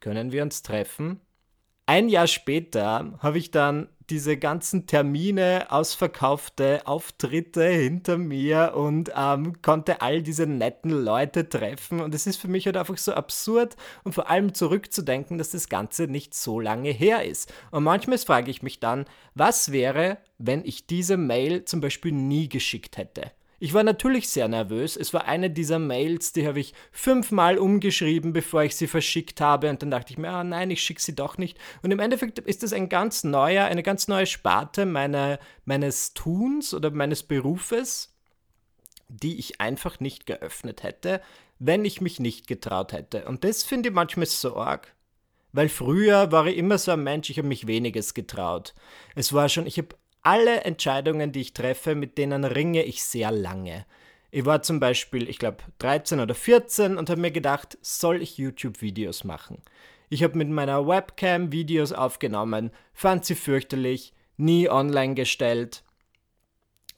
Können 0.00 0.32
wir 0.32 0.42
uns 0.42 0.64
treffen? 0.64 1.20
Ein 1.88 2.10
Jahr 2.10 2.26
später 2.26 3.14
habe 3.20 3.38
ich 3.38 3.50
dann 3.50 3.88
diese 4.10 4.36
ganzen 4.36 4.86
Termine, 4.86 5.68
ausverkaufte 5.70 6.86
Auftritte 6.86 7.66
hinter 7.66 8.18
mir 8.18 8.74
und 8.76 9.10
ähm, 9.16 9.62
konnte 9.62 10.02
all 10.02 10.20
diese 10.22 10.46
netten 10.46 10.90
Leute 10.90 11.48
treffen. 11.48 12.00
Und 12.00 12.14
es 12.14 12.26
ist 12.26 12.36
für 12.36 12.48
mich 12.48 12.66
halt 12.66 12.76
einfach 12.76 12.98
so 12.98 13.14
absurd 13.14 13.78
und 14.04 14.14
vor 14.14 14.28
allem 14.28 14.52
zurückzudenken, 14.52 15.38
dass 15.38 15.52
das 15.52 15.70
Ganze 15.70 16.08
nicht 16.08 16.34
so 16.34 16.60
lange 16.60 16.90
her 16.90 17.24
ist. 17.24 17.50
Und 17.70 17.84
manchmal 17.84 18.18
frage 18.18 18.50
ich 18.50 18.62
mich 18.62 18.80
dann, 18.80 19.06
was 19.34 19.72
wäre, 19.72 20.18
wenn 20.36 20.66
ich 20.66 20.86
diese 20.86 21.16
Mail 21.16 21.64
zum 21.64 21.80
Beispiel 21.80 22.12
nie 22.12 22.50
geschickt 22.50 22.98
hätte? 22.98 23.32
Ich 23.60 23.74
war 23.74 23.82
natürlich 23.82 24.28
sehr 24.28 24.46
nervös. 24.46 24.96
Es 24.96 25.12
war 25.12 25.24
eine 25.24 25.50
dieser 25.50 25.80
Mails, 25.80 26.32
die 26.32 26.46
habe 26.46 26.60
ich 26.60 26.74
fünfmal 26.92 27.58
umgeschrieben, 27.58 28.32
bevor 28.32 28.62
ich 28.62 28.76
sie 28.76 28.86
verschickt 28.86 29.40
habe. 29.40 29.68
Und 29.68 29.82
dann 29.82 29.90
dachte 29.90 30.12
ich 30.12 30.18
mir, 30.18 30.30
ah 30.30 30.44
nein, 30.44 30.70
ich 30.70 30.82
schicke 30.82 31.02
sie 31.02 31.14
doch 31.14 31.38
nicht. 31.38 31.58
Und 31.82 31.90
im 31.90 31.98
Endeffekt 31.98 32.38
ist 32.38 32.62
das 32.62 32.72
ein 32.72 32.88
ganz 32.88 33.24
neuer, 33.24 33.64
eine 33.64 33.82
ganz 33.82 34.06
neue 34.06 34.26
Sparte 34.26 34.86
meine, 34.86 35.40
meines 35.64 36.14
Tuns 36.14 36.72
oder 36.72 36.90
meines 36.92 37.24
Berufes, 37.24 38.14
die 39.08 39.38
ich 39.38 39.60
einfach 39.60 39.98
nicht 39.98 40.26
geöffnet 40.26 40.84
hätte, 40.84 41.20
wenn 41.58 41.84
ich 41.84 42.00
mich 42.00 42.20
nicht 42.20 42.46
getraut 42.46 42.92
hätte. 42.92 43.24
Und 43.24 43.42
das 43.42 43.64
finde 43.64 43.88
ich 43.88 43.94
manchmal 43.94 44.26
Sorg. 44.26 44.94
Weil 45.50 45.68
früher 45.68 46.30
war 46.30 46.46
ich 46.46 46.58
immer 46.58 46.78
so 46.78 46.92
ein 46.92 47.02
Mensch, 47.02 47.30
ich 47.30 47.38
habe 47.38 47.48
mich 47.48 47.66
weniges 47.66 48.14
getraut. 48.14 48.74
Es 49.16 49.32
war 49.32 49.48
schon, 49.48 49.66
ich 49.66 49.78
habe 49.78 49.96
alle 50.28 50.60
Entscheidungen, 50.64 51.32
die 51.32 51.40
ich 51.40 51.54
treffe, 51.54 51.94
mit 51.94 52.18
denen 52.18 52.44
ringe 52.44 52.82
ich 52.82 53.02
sehr 53.02 53.30
lange. 53.30 53.86
Ich 54.30 54.44
war 54.44 54.60
zum 54.60 54.78
Beispiel, 54.78 55.26
ich 55.26 55.38
glaube, 55.38 55.64
13 55.78 56.20
oder 56.20 56.34
14 56.34 56.98
und 56.98 57.08
habe 57.08 57.22
mir 57.22 57.30
gedacht, 57.30 57.78
soll 57.80 58.20
ich 58.20 58.36
YouTube-Videos 58.36 59.24
machen? 59.24 59.62
Ich 60.10 60.22
habe 60.22 60.36
mit 60.36 60.50
meiner 60.50 60.86
Webcam 60.86 61.50
Videos 61.50 61.92
aufgenommen, 61.92 62.72
fand 62.92 63.24
sie 63.24 63.36
fürchterlich, 63.36 64.12
nie 64.36 64.68
online 64.68 65.14
gestellt. 65.14 65.82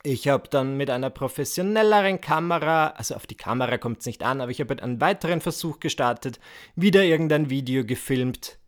Ich 0.03 0.27
habe 0.27 0.49
dann 0.49 0.77
mit 0.77 0.91
einer 0.91 1.11
professionelleren 1.11 2.21
Kamera, 2.21 2.89
also 2.97 3.15
auf 3.15 3.29
die 3.29 3.37
Kamera 3.37 3.79
kommt 3.79 4.01
es 4.01 4.07
nicht 4.07 4.25
an, 4.25 4.41
aber 4.41 4.51
ich 4.51 4.61
habe 4.61 4.83
einen 4.83 5.01
weiteren 5.01 5.41
Versuch 5.41 5.79
gestartet, 5.79 6.41
wieder 6.75 7.05
irgendein 7.05 7.49
Video 7.49 7.85
gefilmt, 7.85 8.59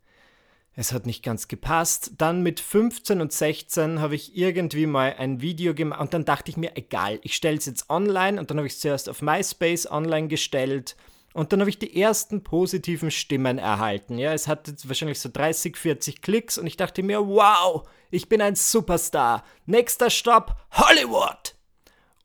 es 0.75 0.91
hat 0.91 1.05
nicht 1.05 1.23
ganz 1.23 1.47
gepasst. 1.47 2.13
Dann 2.17 2.41
mit 2.41 2.59
15 2.59 3.21
und 3.21 3.31
16 3.31 3.99
habe 3.99 4.15
ich 4.15 4.35
irgendwie 4.35 4.85
mal 4.87 5.15
ein 5.17 5.41
Video 5.41 5.73
gemacht 5.73 6.01
und 6.01 6.13
dann 6.13 6.25
dachte 6.25 6.49
ich 6.49 6.57
mir, 6.57 6.71
egal, 6.75 7.19
ich 7.23 7.35
stelle 7.35 7.57
es 7.57 7.65
jetzt 7.65 7.89
online 7.89 8.39
und 8.39 8.49
dann 8.49 8.57
habe 8.57 8.67
ich 8.67 8.73
es 8.73 8.79
zuerst 8.79 9.09
auf 9.09 9.21
MySpace 9.21 9.89
online 9.89 10.27
gestellt 10.27 10.95
und 11.33 11.51
dann 11.51 11.59
habe 11.59 11.69
ich 11.69 11.79
die 11.79 11.99
ersten 11.99 12.43
positiven 12.43 13.11
Stimmen 13.11 13.57
erhalten. 13.57 14.17
Ja, 14.17 14.33
es 14.33 14.47
hatte 14.47 14.73
wahrscheinlich 14.85 15.19
so 15.19 15.29
30, 15.31 15.77
40 15.77 16.21
Klicks 16.21 16.57
und 16.57 16.67
ich 16.67 16.77
dachte 16.77 17.03
mir, 17.03 17.27
wow, 17.27 17.87
ich 18.11 18.29
bin 18.29 18.41
ein 18.41 18.55
Superstar. 18.55 19.43
Nächster 19.65 20.09
Stopp, 20.09 20.55
Hollywood. 20.71 21.55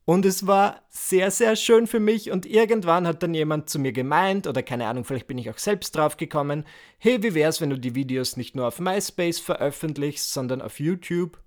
Und 0.08 0.24
es 0.24 0.46
war 0.46 0.80
sehr, 0.88 1.30
sehr 1.30 1.54
schön 1.54 1.86
für 1.86 2.00
mich. 2.00 2.30
Und 2.30 2.46
irgendwann 2.46 3.06
hat 3.06 3.22
dann 3.22 3.34
jemand 3.34 3.68
zu 3.68 3.78
mir 3.78 3.92
gemeint, 3.92 4.46
oder 4.46 4.62
keine 4.62 4.86
Ahnung, 4.86 5.04
vielleicht 5.04 5.26
bin 5.26 5.36
ich 5.36 5.50
auch 5.50 5.58
selbst 5.58 5.94
drauf 5.94 6.16
gekommen, 6.16 6.64
hey, 6.96 7.22
wie 7.22 7.34
wär's, 7.34 7.60
wenn 7.60 7.68
du 7.68 7.78
die 7.78 7.94
Videos 7.94 8.38
nicht 8.38 8.56
nur 8.56 8.68
auf 8.68 8.80
MySpace 8.80 9.38
veröffentlichst, 9.38 10.32
sondern 10.32 10.62
auf 10.62 10.80
YouTube? 10.80 11.38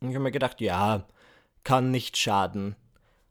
Und 0.00 0.08
ich 0.08 0.14
habe 0.14 0.22
mir 0.22 0.30
gedacht, 0.30 0.62
ja, 0.62 1.06
kann 1.64 1.90
nicht 1.90 2.16
schaden. 2.16 2.76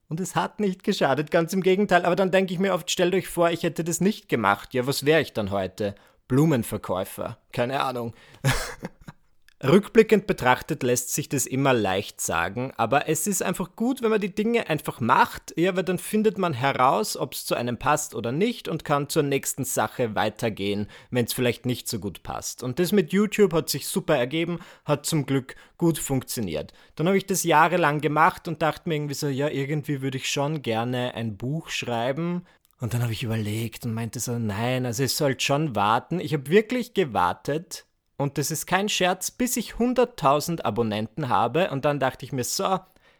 Und 0.10 0.20
es 0.20 0.36
hat 0.36 0.60
nicht 0.60 0.84
geschadet, 0.84 1.32
ganz 1.32 1.52
im 1.54 1.64
Gegenteil. 1.64 2.06
Aber 2.06 2.16
dann 2.16 2.30
denke 2.30 2.54
ich 2.54 2.60
mir 2.60 2.76
oft, 2.76 2.92
stellt 2.92 3.16
euch 3.16 3.28
vor, 3.28 3.50
ich 3.50 3.64
hätte 3.64 3.84
das 3.84 4.00
nicht 4.00 4.30
gemacht. 4.30 4.76
Ja, 4.76 4.86
was 4.86 5.08
wäre 5.08 5.22
ich 5.22 5.34
dann 5.34 5.50
heute? 5.50 5.96
Blumenverkäufer. 6.28 7.40
Keine 7.52 7.82
Ahnung. 7.82 8.14
Rückblickend 9.64 10.28
betrachtet 10.28 10.84
lässt 10.84 11.16
sich 11.16 11.30
das 11.30 11.48
immer 11.48 11.74
leicht 11.74 12.22
sagen, 12.22 12.74
aber 12.78 13.10
es 13.10 13.26
ist 13.26 13.42
einfach 13.42 13.76
gut, 13.76 14.04
wenn 14.04 14.12
man 14.12 14.22
die 14.22 14.36
Dinge 14.36 14.70
einfach 14.70 15.00
macht, 15.00 15.52
ja, 15.58 15.76
weil 15.76 15.84
dann 15.84 15.98
findet 15.98 16.38
man 16.38 16.54
heraus, 16.54 17.18
ob 17.18 17.34
es 17.34 17.48
zu 17.48 17.56
einem 17.56 17.78
passt 17.80 18.14
oder 18.14 18.32
nicht 18.32 18.68
und 18.68 18.86
kann 18.86 19.10
zur 19.10 19.24
nächsten 19.24 19.66
Sache 19.66 20.14
weitergehen, 20.14 20.88
wenn 21.10 21.26
es 21.26 21.34
vielleicht 21.34 21.66
nicht 21.66 21.88
so 21.88 21.98
gut 21.98 22.22
passt. 22.22 22.62
Und 22.62 22.78
das 22.78 22.92
mit 22.92 23.14
YouTube 23.14 23.52
hat 23.52 23.68
sich 23.70 23.88
super 23.88 24.16
ergeben, 24.16 24.60
hat 24.86 25.08
zum 25.08 25.26
Glück 25.26 25.56
gut 25.80 25.98
funktioniert. 25.98 26.72
Dann 26.94 27.08
habe 27.08 27.18
ich 27.18 27.26
das 27.26 27.44
jahrelang 27.44 28.00
gemacht 28.00 28.48
und 28.48 28.62
dachte 28.62 28.88
mir 28.88 28.94
irgendwie 28.94 29.16
so, 29.16 29.28
ja, 29.28 29.50
irgendwie 29.50 30.04
würde 30.04 30.20
ich 30.20 30.30
schon 30.30 30.62
gerne 30.62 31.16
ein 31.16 31.36
Buch 31.36 31.70
schreiben. 31.70 32.46
Und 32.80 32.94
dann 32.94 33.02
habe 33.02 33.14
ich 33.14 33.24
überlegt 33.24 33.88
und 33.88 33.96
meinte 33.96 34.20
so, 34.20 34.38
nein, 34.38 34.86
also 34.86 35.02
es 35.02 35.18
sollte 35.18 35.44
schon 35.44 35.76
warten. 35.76 36.20
Ich 36.20 36.34
habe 36.34 36.48
wirklich 36.52 36.94
gewartet 36.94 37.88
und 38.18 38.40
das 38.40 38.50
ist 38.50 38.66
kein 38.66 38.90
Scherz, 38.90 39.30
bis 39.30 39.58
ich 39.58 39.74
100.000 39.74 40.64
Abonnenten 40.64 41.30
habe. 41.30 41.70
Und 41.70 41.86
dann 41.86 42.00
dachte 42.00 42.26
ich 42.26 42.32
mir, 42.32 42.44
so, 42.44 42.80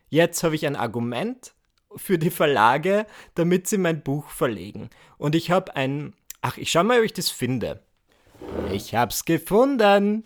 jetzt 0.10 0.44
habe 0.44 0.56
ich 0.56 0.66
ein 0.66 0.76
Argument 0.76 1.54
für 1.96 2.18
die 2.18 2.32
Verlage, 2.32 3.06
damit 3.36 3.68
sie 3.68 3.78
mein 3.78 4.02
Buch 4.02 4.30
verlegen. 4.30 4.90
Und 5.20 5.36
ich 5.36 5.52
habe 5.52 5.76
ein, 5.76 6.14
ach, 6.42 6.58
ich 6.58 6.72
schau 6.72 6.84
mal, 6.84 7.00
ob 7.00 7.06
ich 7.06 7.14
das 7.14 7.30
finde. 7.30 7.84
Ich 8.72 8.96
hab's 8.96 9.26
gefunden. 9.26 10.24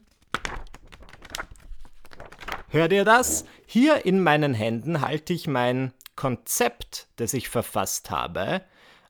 Hört 2.70 2.94
ihr 2.94 3.04
das? 3.04 3.46
Hier 3.66 4.06
in 4.06 4.24
meinen 4.24 4.54
Händen 4.54 5.02
halte 5.02 5.34
ich 5.34 5.48
mein 5.48 5.94
Konzept, 6.16 7.08
das 7.18 7.34
ich 7.34 7.50
verfasst 7.50 8.10
habe 8.10 8.62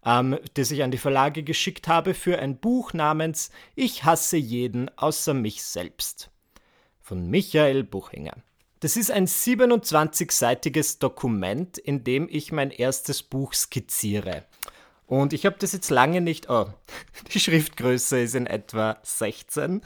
ähm, 0.05 0.37
das 0.53 0.71
ich 0.71 0.83
an 0.83 0.91
die 0.91 0.97
Verlage 0.97 1.43
geschickt 1.43 1.87
habe 1.87 2.13
für 2.13 2.39
ein 2.39 2.57
Buch 2.57 2.93
namens 2.93 3.51
Ich 3.75 4.03
hasse 4.03 4.37
jeden 4.37 4.89
außer 4.97 5.33
mich 5.33 5.63
selbst 5.63 6.29
von 6.99 7.29
Michael 7.29 7.83
Buchinger. 7.83 8.37
Das 8.79 8.97
ist 8.97 9.11
ein 9.11 9.27
27-seitiges 9.27 10.99
Dokument, 10.99 11.77
in 11.77 12.03
dem 12.03 12.27
ich 12.31 12.51
mein 12.51 12.71
erstes 12.71 13.21
Buch 13.21 13.53
skizziere. 13.53 14.45
Und 15.05 15.33
ich 15.33 15.45
habe 15.45 15.57
das 15.59 15.73
jetzt 15.73 15.89
lange 15.89 16.21
nicht. 16.21 16.49
Oh, 16.49 16.67
die 17.33 17.39
Schriftgröße 17.41 18.21
ist 18.21 18.33
in 18.33 18.47
etwa 18.47 18.97
16. 19.03 19.81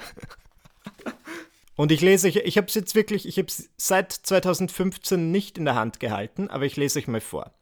Und 1.75 1.91
ich 1.91 2.01
lese 2.01 2.27
euch, 2.27 2.35
ich 2.37 2.57
habe 2.57 2.67
es 2.67 2.75
jetzt 2.75 2.93
wirklich, 2.93 3.27
ich 3.27 3.37
habe 3.37 3.47
es 3.47 3.69
seit 3.75 4.11
2015 4.13 5.31
nicht 5.31 5.57
in 5.57 5.65
der 5.65 5.73
Hand 5.73 5.99
gehalten, 5.99 6.49
aber 6.49 6.65
ich 6.65 6.77
lese 6.77 6.99
euch 6.99 7.07
mal 7.07 7.21
vor. 7.21 7.54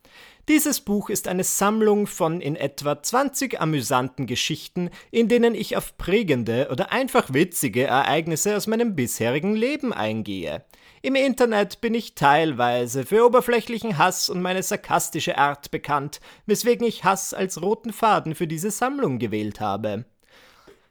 Dieses 0.50 0.82
Buch 0.82 1.10
ist 1.10 1.30
eine 1.30 1.46
Sammlung 1.46 2.06
von 2.06 2.42
in 2.42 2.58
etwa 2.58 3.02
20 3.02 3.62
amüsanten 3.62 4.28
Geschichten, 4.28 4.90
in 5.10 5.30
denen 5.30 5.56
ich 5.56 5.78
auf 5.78 5.98
prägende 5.98 6.68
oder 6.70 6.92
einfach 6.92 7.34
witzige 7.34 7.86
Ereignisse 7.86 8.58
aus 8.58 8.68
meinem 8.68 8.94
bisherigen 8.94 9.56
Leben 9.56 9.94
eingehe. 9.94 10.66
Im 11.02 11.16
Internet 11.16 11.80
bin 11.80 11.94
ich 11.94 12.16
teilweise 12.16 13.06
für 13.06 13.26
oberflächlichen 13.26 13.98
Hass 13.98 14.30
und 14.30 14.42
meine 14.42 14.64
sarkastische 14.64 15.38
Art 15.38 15.72
bekannt, 15.72 16.20
weswegen 16.46 16.86
ich 16.86 17.06
Hass 17.06 17.34
als 17.34 17.62
roten 17.62 17.94
Faden 17.94 18.36
für 18.36 18.48
diese 18.48 18.70
Sammlung 18.70 19.20
gewählt 19.20 19.62
habe. 19.62 20.04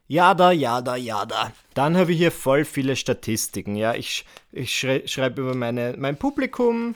Jada, 0.07 0.51
jada, 0.51 0.95
jada. 0.95 1.53
Dann 1.73 1.95
habe 1.95 2.11
ich 2.11 2.17
hier 2.17 2.31
voll 2.31 2.65
viele 2.65 2.95
Statistiken. 2.95 3.75
Ja, 3.75 3.95
ich, 3.95 4.25
ich 4.51 4.77
schrei 4.77 5.03
schreibe 5.07 5.41
über 5.41 5.55
meine, 5.55 5.95
mein 5.97 6.17
Publikum, 6.17 6.95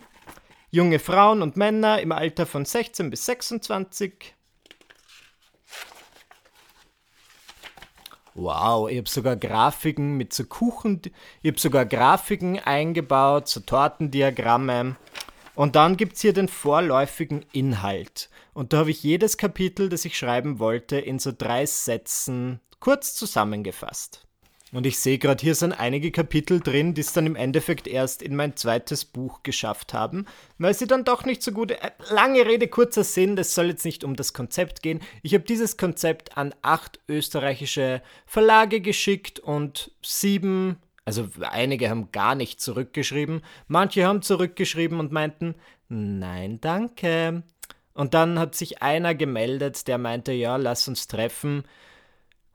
junge 0.70 1.00
Frauen 1.00 1.42
und 1.42 1.58
Männer 1.58 2.02
im 2.02 2.12
Alter 2.12 2.46
von 2.46 2.66
16 2.66 3.10
bis 3.10 3.26
26. 3.26 4.36
Wow, 8.36 8.88
ich 8.90 8.98
habe 8.98 9.10
sogar 9.10 9.36
Grafiken 9.36 10.16
mit 10.16 10.32
so 10.32 10.44
Kuchen, 10.44 11.02
ich 11.42 11.52
habe 11.52 11.60
sogar 11.60 11.86
Grafiken 11.86 12.60
eingebaut, 12.60 13.48
so 13.48 13.62
Tortendiagramme. 13.62 14.96
Und 15.56 15.76
dann 15.76 15.98
gibt 15.98 16.14
es 16.14 16.22
hier 16.22 16.34
den 16.34 16.48
vorläufigen 16.48 17.44
Inhalt. 17.52 18.30
Und 18.54 18.74
da 18.74 18.78
habe 18.78 18.92
ich 18.92 19.02
jedes 19.02 19.38
Kapitel, 19.38 19.90
das 19.90 20.06
ich 20.06 20.16
schreiben 20.16 20.60
wollte, 20.60 21.00
in 21.00 21.18
so 21.18 21.32
drei 21.36 21.66
Sätzen 21.66 22.60
kurz 22.80 23.16
zusammengefasst. 23.16 24.27
Und 24.74 24.86
ich 24.86 25.00
sehe 25.00 25.18
gerade, 25.18 25.42
hier 25.42 25.56
sind 25.56 25.72
einige 25.72 26.12
Kapitel 26.12 26.60
drin, 26.60 26.94
die 26.94 27.02
es 27.02 27.14
dann 27.14 27.26
im 27.26 27.38
Endeffekt 27.38 27.88
erst 27.88 28.22
in 28.22 28.36
mein 28.36 28.58
zweites 28.58 29.06
Buch 29.06 29.42
geschafft 29.42 29.94
haben, 29.94 30.26
weil 30.58 30.74
sie 30.74 30.88
dann 30.88 31.06
doch 31.06 31.24
nicht 31.24 31.42
so 31.42 31.54
gut. 31.54 31.72
Äh, 31.72 31.92
lange 32.12 32.46
Rede, 32.46 32.68
kurzer 32.68 33.06
Sinn, 33.06 33.38
das 33.38 33.56
soll 33.56 33.68
jetzt 33.68 33.86
nicht 33.86 34.04
um 34.04 34.18
das 34.18 34.34
Konzept 34.34 34.82
gehen. 34.82 35.00
Ich 35.24 35.34
habe 35.34 35.46
dieses 35.46 35.78
Konzept 35.78 36.38
an 36.38 36.54
acht 36.64 37.00
österreichische 37.08 38.02
Verlage 38.26 38.82
geschickt 38.82 39.40
und 39.40 39.92
sieben 40.04 40.78
Also 41.06 41.30
einige 41.40 41.90
haben 41.90 42.12
gar 42.12 42.36
nicht 42.36 42.60
zurückgeschrieben, 42.60 43.42
manche 43.70 44.06
haben 44.06 44.22
zurückgeschrieben 44.22 45.00
und 45.00 45.14
meinten, 45.14 45.56
nein, 45.88 46.60
danke. 46.60 47.44
Und 47.94 48.14
dann 48.14 48.38
hat 48.38 48.54
sich 48.56 48.82
einer 48.82 49.16
gemeldet, 49.16 49.88
der 49.88 49.98
meinte, 49.98 50.34
ja, 50.34 50.58
lass 50.58 50.90
uns 50.90 51.08
treffen. 51.08 51.64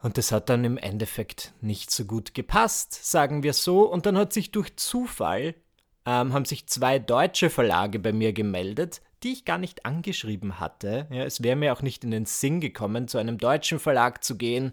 Und 0.02 0.18
das 0.18 0.32
hat 0.32 0.48
dann 0.48 0.64
im 0.64 0.78
Endeffekt 0.78 1.52
nicht 1.60 1.92
so 1.92 2.04
gut 2.04 2.34
gepasst, 2.34 2.92
sagen 2.92 3.44
wir 3.44 3.52
so. 3.52 3.82
Und 3.82 4.04
dann 4.04 4.18
hat 4.18 4.32
sich 4.32 4.50
durch 4.50 4.76
Zufall, 4.76 5.54
ähm, 6.04 6.32
haben 6.32 6.44
sich 6.44 6.66
zwei 6.66 6.98
deutsche 6.98 7.50
Verlage 7.50 8.00
bei 8.00 8.12
mir 8.12 8.32
gemeldet, 8.32 9.00
die 9.22 9.32
ich 9.32 9.44
gar 9.44 9.58
nicht 9.58 9.86
angeschrieben 9.86 10.58
hatte. 10.58 11.06
Ja, 11.10 11.22
es 11.22 11.44
wäre 11.44 11.54
mir 11.54 11.72
auch 11.72 11.82
nicht 11.82 12.02
in 12.02 12.10
den 12.10 12.26
Sinn 12.26 12.60
gekommen, 12.60 13.06
zu 13.06 13.18
einem 13.18 13.38
deutschen 13.38 13.78
Verlag 13.78 14.24
zu 14.24 14.36
gehen. 14.36 14.72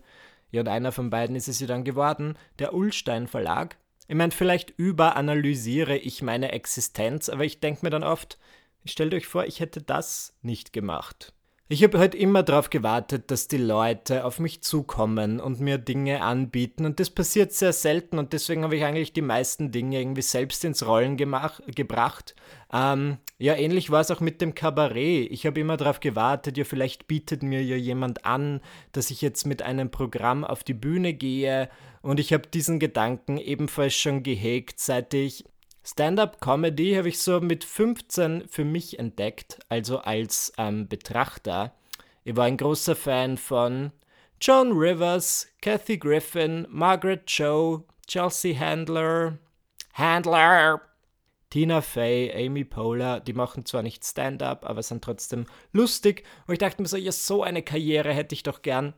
Ja, 0.51 0.62
und 0.62 0.67
einer 0.67 0.91
von 0.91 1.12
beiden 1.12 1.36
ist 1.36 1.48
es 1.48 1.59
ja 1.59 1.67
dann 1.67 1.83
geworden, 1.83 2.36
der 2.57 2.74
Ullstein 2.74 3.27
Verlag. 3.27 3.77
Ich 4.07 4.15
meine, 4.15 4.31
vielleicht 4.31 4.71
überanalysiere 4.77 5.95
ich 5.95 6.24
meine 6.24 6.51
Existenz, 6.53 7.29
aber 7.29 7.45
ich 7.45 7.59
denke 7.59 7.81
mir 7.86 7.91
dann 7.91 8.03
oft, 8.03 8.39
stellt 8.83 9.13
euch 9.13 9.27
vor, 9.27 9.45
ich 9.45 9.59
hätte 9.59 9.83
das 9.83 10.36
nicht 10.41 10.74
gemacht. 10.74 11.33
Ich 11.72 11.84
habe 11.84 12.00
halt 12.00 12.16
immer 12.16 12.42
darauf 12.42 12.72
gewartet, 12.72 13.30
dass 13.30 13.48
die 13.48 13.58
Leute 13.58 14.26
auf 14.26 14.40
mich 14.40 14.64
zukommen 14.64 15.40
und 15.40 15.60
mir 15.60 15.78
Dinge 15.78 16.24
anbieten 16.24 16.84
und 16.84 17.00
das 17.00 17.12
passiert 17.12 17.54
sehr 17.54 17.74
selten 17.74 18.18
und 18.18 18.34
deswegen 18.34 18.64
habe 18.64 18.76
ich 18.76 18.84
eigentlich 18.84 19.14
die 19.14 19.22
meisten 19.22 19.70
Dinge 19.70 20.00
irgendwie 20.00 20.24
selbst 20.24 20.66
ins 20.66 20.88
Rollen 20.88 21.16
gemach, 21.16 21.60
gebracht. 21.68 22.34
Ähm, 22.74 23.20
ja, 23.38 23.54
ähnlich 23.54 23.92
war 23.92 24.02
es 24.02 24.10
auch 24.10 24.20
mit 24.20 24.42
dem 24.42 24.56
Kabarett. 24.56 25.32
Ich 25.32 25.46
habe 25.46 25.60
immer 25.60 25.78
darauf 25.78 26.00
gewartet, 26.00 26.58
ja, 26.58 26.64
vielleicht 26.64 27.08
bietet 27.08 27.44
mir 27.44 27.64
ja 27.64 27.76
jemand 27.76 28.26
an, 28.26 28.62
dass 28.92 29.12
ich 29.12 29.22
jetzt 29.22 29.46
mit 29.46 29.62
einem 29.62 29.92
Programm 29.92 30.44
auf 30.44 30.64
die 30.64 30.74
Bühne 30.74 31.14
gehe 31.14 31.70
und 32.02 32.20
ich 32.20 32.34
habe 32.34 32.48
diesen 32.48 32.80
Gedanken 32.80 33.38
ebenfalls 33.38 33.94
schon 33.94 34.24
gehegt, 34.24 34.80
seit 34.80 35.14
ich 35.14 35.46
Stand-up-Comedy 35.91 36.93
habe 36.93 37.10
ich 37.10 37.17
so 37.17 37.41
mit 37.41 37.63
15 37.63 38.48
für 38.48 38.63
mich 38.63 39.00
entdeckt, 39.00 39.58
also 39.69 39.98
als 39.98 40.53
ähm, 40.60 40.88
Betrachter. 40.88 41.74
Ich 42.24 42.36
war 42.36 42.46
ein 42.46 42.58
großer 42.58 42.96
Fan 42.96 43.38
von 43.38 43.91
Joan 44.39 44.72
Rivers, 44.74 45.48
Kathy 45.63 45.98
Griffin, 45.98 46.67
Margaret 46.69 47.25
Cho, 47.25 47.86
Chelsea 48.05 48.58
Handler, 48.58 49.39
Handler, 49.93 50.79
Tina 51.50 51.81
Fey, 51.81 52.31
Amy 52.36 52.65
Poehler, 52.65 53.19
die 53.19 53.34
machen 53.34 53.65
zwar 53.65 53.81
nicht 53.81 54.05
Stand-up, 54.05 54.69
aber 54.69 54.84
sind 54.84 55.03
trotzdem 55.03 55.48
lustig. 55.72 56.24
Und 56.46 56.53
ich 56.53 56.60
dachte 56.60 56.84
mir 56.84 56.88
so, 56.88 56.98
ja, 56.98 57.12
so 57.12 57.41
eine 57.41 57.63
Karriere 57.63 58.13
hätte 58.13 58.36
ich 58.36 58.43
doch 58.43 58.62
gern. 58.62 58.93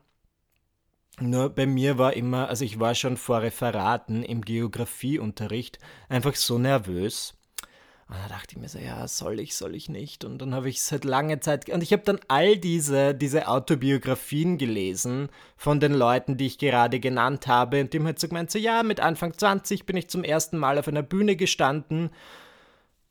Nur 1.20 1.50
bei 1.50 1.66
mir 1.66 1.98
war 1.98 2.14
immer, 2.14 2.48
also 2.48 2.66
ich 2.66 2.80
war 2.80 2.96
schon 2.96 3.18
vor 3.18 3.42
Referaten 3.42 4.24
im 4.24 4.42
Geografieunterricht 4.42 5.80
einfach 6.10 6.36
so 6.36 6.58
nervös. 6.58 7.34
Und 8.08 8.18
da 8.18 8.28
dachte 8.28 8.56
ich 8.56 8.58
mir 8.58 8.68
so, 8.68 8.78
ja, 8.78 9.08
soll 9.08 9.40
ich, 9.40 9.56
soll 9.56 9.74
ich 9.74 9.88
nicht? 9.88 10.26
Und 10.26 10.40
dann 10.40 10.54
habe 10.54 10.68
ich 10.68 10.82
seit 10.82 11.06
langer 11.06 11.40
Zeit, 11.40 11.70
und 11.70 11.82
ich 11.82 11.94
habe 11.94 12.04
dann 12.04 12.20
all 12.28 12.58
diese, 12.58 13.16
diese 13.16 13.48
Autobiografien 13.48 14.58
gelesen 14.58 15.30
von 15.56 15.80
den 15.80 15.94
Leuten, 15.94 16.36
die 16.36 16.48
ich 16.48 16.58
gerade 16.58 17.00
genannt 17.00 17.48
habe. 17.48 17.80
Und 17.80 17.94
die 17.94 18.00
haben 18.00 18.06
halt 18.08 18.20
so 18.20 18.28
gemeint, 18.28 18.52
so, 18.52 18.60
ja, 18.60 18.84
mit 18.84 19.00
Anfang 19.00 19.38
20 19.38 19.86
bin 19.86 19.96
ich 19.96 20.10
zum 20.10 20.26
ersten 20.26 20.58
Mal 20.58 20.78
auf 20.78 20.90
einer 20.90 21.04
Bühne 21.04 21.38
gestanden 21.38 22.10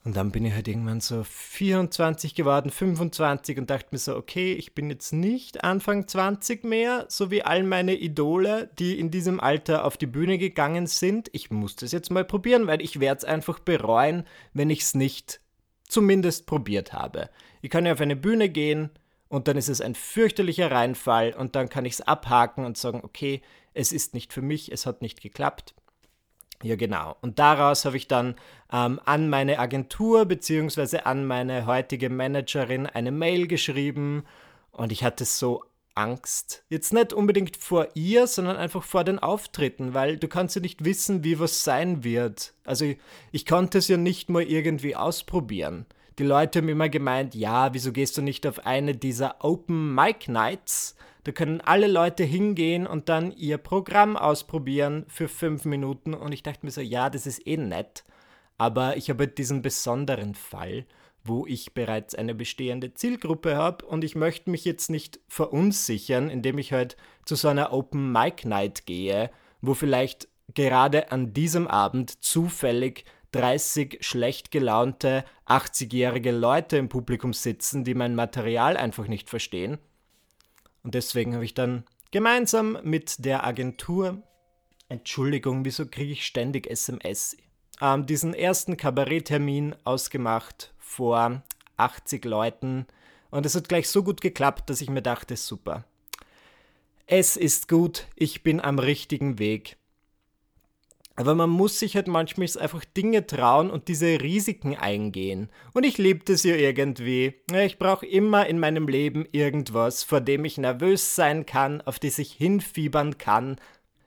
und 0.02 0.16
dann 0.16 0.32
bin 0.32 0.46
ich 0.46 0.54
halt 0.54 0.66
irgendwann 0.66 1.00
so 1.00 1.24
24 1.24 2.34
geworden, 2.34 2.70
25 2.70 3.58
und 3.58 3.68
dachte 3.68 3.88
mir 3.90 3.98
so, 3.98 4.16
okay, 4.16 4.54
ich 4.54 4.74
bin 4.74 4.88
jetzt 4.88 5.12
nicht 5.12 5.62
Anfang 5.62 6.08
20 6.08 6.64
mehr, 6.64 7.04
so 7.08 7.30
wie 7.30 7.42
all 7.42 7.62
meine 7.64 7.94
Idole, 7.94 8.70
die 8.78 8.98
in 8.98 9.10
diesem 9.10 9.40
Alter 9.40 9.84
auf 9.84 9.98
die 9.98 10.06
Bühne 10.06 10.38
gegangen 10.38 10.86
sind. 10.86 11.28
Ich 11.32 11.50
muss 11.50 11.76
das 11.76 11.92
jetzt 11.92 12.10
mal 12.10 12.24
probieren, 12.24 12.66
weil 12.66 12.80
ich 12.80 12.98
werde 12.98 13.18
es 13.18 13.24
einfach 13.24 13.58
bereuen, 13.58 14.24
wenn 14.54 14.70
ich 14.70 14.80
es 14.80 14.94
nicht 14.94 15.40
zumindest 15.86 16.46
probiert 16.46 16.94
habe. 16.94 17.28
Ich 17.60 17.68
kann 17.68 17.84
ja 17.84 17.92
auf 17.92 18.00
eine 18.00 18.16
Bühne 18.16 18.48
gehen 18.48 18.88
und 19.28 19.48
dann 19.48 19.58
ist 19.58 19.68
es 19.68 19.82
ein 19.82 19.94
fürchterlicher 19.94 20.70
Reinfall 20.70 21.34
und 21.34 21.56
dann 21.56 21.68
kann 21.68 21.84
ich 21.84 21.94
es 21.94 22.00
abhaken 22.00 22.64
und 22.64 22.78
sagen, 22.78 23.02
okay, 23.04 23.42
es 23.74 23.92
ist 23.92 24.14
nicht 24.14 24.32
für 24.32 24.42
mich, 24.42 24.72
es 24.72 24.86
hat 24.86 25.02
nicht 25.02 25.20
geklappt. 25.20 25.74
Ja, 26.62 26.76
genau. 26.76 27.16
Und 27.22 27.38
daraus 27.38 27.84
habe 27.84 27.96
ich 27.96 28.06
dann 28.06 28.34
ähm, 28.70 29.00
an 29.04 29.30
meine 29.30 29.58
Agentur 29.58 30.26
bzw. 30.26 30.98
an 31.04 31.24
meine 31.24 31.66
heutige 31.66 32.10
Managerin 32.10 32.86
eine 32.86 33.10
Mail 33.10 33.46
geschrieben 33.46 34.24
und 34.72 34.92
ich 34.92 35.02
hatte 35.02 35.24
so 35.24 35.64
Angst. 35.94 36.64
Jetzt 36.68 36.92
nicht 36.92 37.12
unbedingt 37.12 37.56
vor 37.56 37.88
ihr, 37.94 38.26
sondern 38.26 38.56
einfach 38.56 38.82
vor 38.82 39.04
den 39.04 39.18
Auftritten, 39.18 39.94
weil 39.94 40.18
du 40.18 40.28
kannst 40.28 40.54
ja 40.54 40.62
nicht 40.62 40.84
wissen, 40.84 41.24
wie 41.24 41.38
was 41.38 41.64
sein 41.64 42.04
wird. 42.04 42.54
Also 42.64 42.84
ich, 42.84 42.98
ich 43.32 43.46
konnte 43.46 43.78
es 43.78 43.88
ja 43.88 43.96
nicht 43.96 44.28
mal 44.28 44.42
irgendwie 44.42 44.96
ausprobieren. 44.96 45.86
Die 46.18 46.24
Leute 46.24 46.58
haben 46.58 46.68
immer 46.68 46.88
gemeint, 46.88 47.34
ja, 47.34 47.72
wieso 47.72 47.92
gehst 47.92 48.18
du 48.18 48.22
nicht 48.22 48.46
auf 48.46 48.66
eine 48.66 48.94
dieser 48.94 49.42
Open 49.44 49.94
Mic 49.94 50.30
Nights? 50.30 50.94
Da 51.24 51.32
können 51.32 51.60
alle 51.60 51.86
Leute 51.86 52.24
hingehen 52.24 52.86
und 52.86 53.08
dann 53.08 53.32
ihr 53.32 53.58
Programm 53.58 54.16
ausprobieren 54.16 55.04
für 55.08 55.28
fünf 55.28 55.64
Minuten. 55.64 56.14
Und 56.14 56.32
ich 56.32 56.42
dachte 56.42 56.64
mir 56.64 56.72
so, 56.72 56.80
ja, 56.80 57.10
das 57.10 57.26
ist 57.26 57.46
eh 57.46 57.56
nett. 57.56 58.04
Aber 58.58 58.96
ich 58.96 59.10
habe 59.10 59.28
diesen 59.28 59.62
besonderen 59.62 60.34
Fall, 60.34 60.86
wo 61.24 61.46
ich 61.46 61.74
bereits 61.74 62.14
eine 62.14 62.34
bestehende 62.34 62.94
Zielgruppe 62.94 63.56
habe 63.56 63.84
und 63.84 64.04
ich 64.04 64.14
möchte 64.14 64.50
mich 64.50 64.64
jetzt 64.64 64.90
nicht 64.90 65.20
verunsichern, 65.28 66.30
indem 66.30 66.58
ich 66.58 66.72
halt 66.72 66.96
zu 67.24 67.36
so 67.36 67.48
einer 67.48 67.72
Open 67.72 68.12
Mic 68.12 68.46
Night 68.46 68.86
gehe, 68.86 69.30
wo 69.60 69.74
vielleicht 69.74 70.28
gerade 70.54 71.12
an 71.12 71.32
diesem 71.32 71.68
Abend 71.68 72.24
zufällig 72.24 73.04
30 73.32 73.98
schlecht 74.00 74.50
gelaunte 74.50 75.24
80-jährige 75.46 76.32
Leute 76.32 76.78
im 76.78 76.88
Publikum 76.88 77.32
sitzen, 77.32 77.84
die 77.84 77.94
mein 77.94 78.14
Material 78.14 78.76
einfach 78.76 79.06
nicht 79.06 79.28
verstehen. 79.28 79.78
Und 80.82 80.94
deswegen 80.94 81.34
habe 81.34 81.44
ich 81.44 81.54
dann 81.54 81.84
gemeinsam 82.10 82.78
mit 82.82 83.24
der 83.24 83.44
Agentur, 83.46 84.22
Entschuldigung, 84.88 85.64
wieso 85.64 85.86
kriege 85.86 86.12
ich 86.12 86.26
ständig 86.26 86.68
SMS, 86.68 87.36
ähm, 87.80 88.06
diesen 88.06 88.34
ersten 88.34 88.76
Kabaretttermin 88.76 89.74
ausgemacht 89.84 90.72
vor 90.78 91.42
80 91.76 92.24
Leuten. 92.24 92.86
Und 93.30 93.46
es 93.46 93.54
hat 93.54 93.68
gleich 93.68 93.88
so 93.88 94.02
gut 94.02 94.20
geklappt, 94.20 94.68
dass 94.70 94.80
ich 94.80 94.90
mir 94.90 95.02
dachte, 95.02 95.36
super. 95.36 95.84
Es 97.06 97.36
ist 97.36 97.68
gut, 97.68 98.06
ich 98.14 98.42
bin 98.42 98.60
am 98.60 98.78
richtigen 98.78 99.38
Weg. 99.38 99.76
Aber 101.16 101.34
man 101.34 101.50
muss 101.50 101.78
sich 101.78 101.96
halt 101.96 102.08
manchmal 102.08 102.48
einfach 102.58 102.84
Dinge 102.84 103.26
trauen 103.26 103.70
und 103.70 103.88
diese 103.88 104.20
Risiken 104.20 104.76
eingehen. 104.76 105.50
Und 105.74 105.84
ich 105.84 105.98
liebe 105.98 106.24
das 106.24 106.44
ja 106.44 106.54
irgendwie. 106.54 107.34
Ich 107.52 107.78
brauche 107.78 108.06
immer 108.06 108.46
in 108.46 108.58
meinem 108.58 108.88
Leben 108.88 109.26
irgendwas, 109.32 110.02
vor 110.02 110.20
dem 110.20 110.44
ich 110.44 110.56
nervös 110.56 111.14
sein 111.14 111.44
kann, 111.44 111.82
auf 111.82 111.98
das 111.98 112.18
ich 112.18 112.32
hinfiebern 112.32 113.18
kann. 113.18 113.56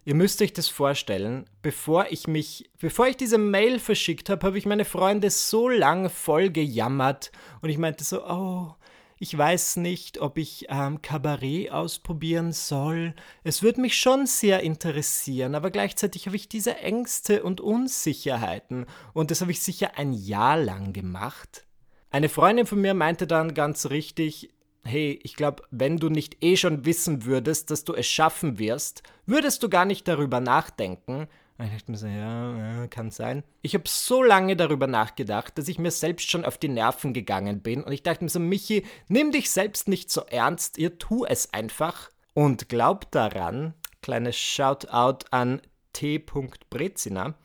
Ihr 0.05 0.15
müsst 0.15 0.41
euch 0.41 0.51
das 0.51 0.67
vorstellen, 0.67 1.45
bevor 1.61 2.07
ich 2.09 2.27
mich, 2.27 2.69
bevor 2.79 3.07
ich 3.07 3.15
diese 3.15 3.37
Mail 3.37 3.79
verschickt 3.79 4.29
habe, 4.29 4.45
habe 4.45 4.57
ich 4.57 4.65
meine 4.65 4.83
Freunde 4.83 5.29
so 5.29 5.69
lang 5.69 6.09
voll 6.09 6.49
gejammert 6.49 7.31
und 7.61 7.69
ich 7.69 7.77
meinte 7.77 8.03
so, 8.03 8.25
oh, 8.25 8.75
ich 9.23 9.37
weiß 9.37 9.77
nicht, 9.77 10.19
ob 10.19 10.37
ich 10.37 10.65
ähm, 10.67 11.01
Kabarett 11.01 11.71
ausprobieren 11.71 12.51
soll. 12.51 13.13
Es 13.45 13.63
würde 13.63 13.79
mich 13.79 13.97
schon 13.97 14.25
sehr 14.25 14.59
interessieren, 14.59 15.55
aber 15.55 15.71
gleichzeitig 15.71 16.25
habe 16.25 16.35
ich 16.35 16.49
diese 16.49 16.75
Ängste 16.79 17.41
und 17.41 17.61
Unsicherheiten 17.61 18.85
und 19.13 19.31
das 19.31 19.39
habe 19.39 19.51
ich 19.51 19.61
sicher 19.61 19.91
ein 19.95 20.11
Jahr 20.11 20.57
lang 20.57 20.91
gemacht. 20.91 21.65
Eine 22.11 22.27
Freundin 22.27 22.65
von 22.65 22.81
mir 22.81 22.93
meinte 22.93 23.25
dann 23.25 23.53
ganz 23.53 23.89
richtig, 23.89 24.49
hey, 24.83 25.17
ich 25.23 25.37
glaube, 25.37 25.63
wenn 25.71 25.95
du 25.95 26.09
nicht 26.09 26.43
eh 26.43 26.57
schon 26.57 26.83
wissen 26.83 27.23
würdest, 27.23 27.71
dass 27.71 27.85
du 27.85 27.93
es 27.93 28.07
schaffen 28.07 28.59
wirst, 28.59 29.03
würdest 29.25 29.63
du 29.63 29.69
gar 29.69 29.85
nicht 29.85 30.05
darüber 30.05 30.41
nachdenken, 30.41 31.29
und 31.57 31.65
ich 31.65 31.71
dachte 31.71 31.91
mir 31.91 31.97
so, 31.97 32.07
ja, 32.07 32.87
kann 32.87 33.11
sein. 33.11 33.43
Ich 33.61 33.75
habe 33.75 33.83
so 33.87 34.23
lange 34.23 34.55
darüber 34.55 34.87
nachgedacht, 34.87 35.57
dass 35.57 35.67
ich 35.67 35.77
mir 35.77 35.91
selbst 35.91 36.29
schon 36.29 36.45
auf 36.45 36.57
die 36.57 36.67
Nerven 36.67 37.13
gegangen 37.13 37.61
bin. 37.61 37.83
Und 37.83 37.91
ich 37.91 38.01
dachte 38.01 38.23
mir 38.23 38.29
so, 38.29 38.39
Michi, 38.39 38.85
nimm 39.07 39.31
dich 39.31 39.51
selbst 39.51 39.87
nicht 39.87 40.09
so 40.09 40.21
ernst, 40.21 40.77
ihr 40.77 40.97
tu 40.97 41.25
es 41.25 41.53
einfach. 41.53 42.09
Und 42.33 42.69
glaub 42.69 43.11
daran, 43.11 43.75
kleines 44.01 44.35
Shoutout 44.35 45.27
an 45.29 45.61
T. 45.93 46.17
Brezina. 46.17 47.35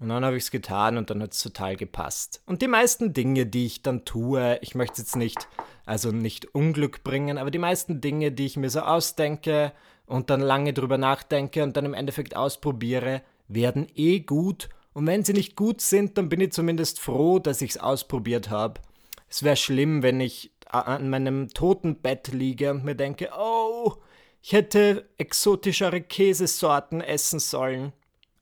Und 0.00 0.08
dann 0.08 0.24
habe 0.24 0.36
ich 0.36 0.44
es 0.44 0.50
getan 0.50 0.96
und 0.96 1.10
dann 1.10 1.22
hat 1.22 1.32
es 1.32 1.42
total 1.42 1.76
gepasst. 1.76 2.42
Und 2.46 2.62
die 2.62 2.68
meisten 2.68 3.12
Dinge, 3.12 3.46
die 3.46 3.66
ich 3.66 3.82
dann 3.82 4.04
tue, 4.04 4.58
ich 4.62 4.74
möchte 4.74 5.00
jetzt 5.00 5.16
nicht, 5.16 5.48
also 5.86 6.12
nicht 6.12 6.54
Unglück 6.54 7.02
bringen, 7.02 7.38
aber 7.38 7.50
die 7.50 7.58
meisten 7.58 8.00
Dinge, 8.00 8.30
die 8.30 8.46
ich 8.46 8.56
mir 8.56 8.70
so 8.70 8.80
ausdenke, 8.80 9.72
und 10.08 10.30
dann 10.30 10.40
lange 10.40 10.72
drüber 10.72 10.98
nachdenke 10.98 11.62
und 11.62 11.76
dann 11.76 11.84
im 11.84 11.94
Endeffekt 11.94 12.34
ausprobiere, 12.34 13.22
werden 13.46 13.86
eh 13.94 14.20
gut. 14.20 14.68
Und 14.92 15.06
wenn 15.06 15.24
sie 15.24 15.32
nicht 15.32 15.54
gut 15.54 15.80
sind, 15.80 16.18
dann 16.18 16.28
bin 16.28 16.40
ich 16.40 16.52
zumindest 16.52 16.98
froh, 16.98 17.38
dass 17.38 17.62
ich 17.62 17.70
es 17.70 17.78
ausprobiert 17.78 18.50
habe. 18.50 18.80
Es 19.28 19.42
wäre 19.42 19.56
schlimm, 19.56 20.02
wenn 20.02 20.20
ich 20.20 20.50
an 20.66 21.08
meinem 21.08 21.48
Totenbett 21.48 22.28
liege 22.28 22.70
und 22.70 22.84
mir 22.84 22.94
denke, 22.94 23.30
oh, 23.38 23.94
ich 24.42 24.52
hätte 24.52 25.08
exotischere 25.18 26.00
Käsesorten 26.00 27.00
essen 27.00 27.38
sollen. 27.38 27.92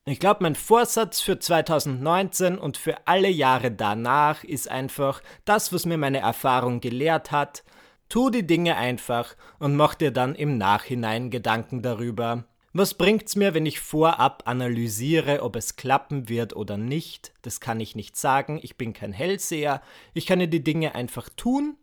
Ich 0.05 0.19
glaube, 0.19 0.43
mein 0.43 0.55
Vorsatz 0.55 1.19
für 1.19 1.37
2019 1.37 2.57
und 2.57 2.77
für 2.77 2.95
alle 3.05 3.29
Jahre 3.29 3.71
danach 3.71 4.45
ist 4.45 4.69
einfach 4.69 5.21
das, 5.43 5.73
was 5.73 5.85
mir 5.85 5.97
meine 5.97 6.19
Erfahrung 6.19 6.79
gelehrt 6.79 7.31
hat. 7.31 7.63
Tu 8.09 8.29
die 8.29 8.47
Dinge 8.47 8.77
einfach 8.77 9.35
und 9.59 9.75
mach 9.75 9.95
dir 9.95 10.11
dann 10.11 10.35
im 10.35 10.57
Nachhinein 10.57 11.29
Gedanken 11.29 11.81
darüber. 11.81 12.45
Was 12.73 12.93
bringt's 12.93 13.35
mir, 13.35 13.53
wenn 13.53 13.65
ich 13.65 13.79
vorab 13.79 14.43
analysiere, 14.45 15.41
ob 15.41 15.55
es 15.55 15.75
klappen 15.75 16.29
wird 16.29 16.55
oder 16.55 16.77
nicht? 16.77 17.33
Das 17.41 17.59
kann 17.59 17.79
ich 17.79 17.95
nicht 17.95 18.15
sagen. 18.15 18.59
Ich 18.61 18.77
bin 18.77 18.93
kein 18.93 19.13
Hellseher. 19.13 19.81
Ich 20.13 20.25
kann 20.25 20.39
ja 20.39 20.45
die 20.45 20.63
Dinge 20.63 20.93
einfach 20.95 21.27
tun 21.29 21.75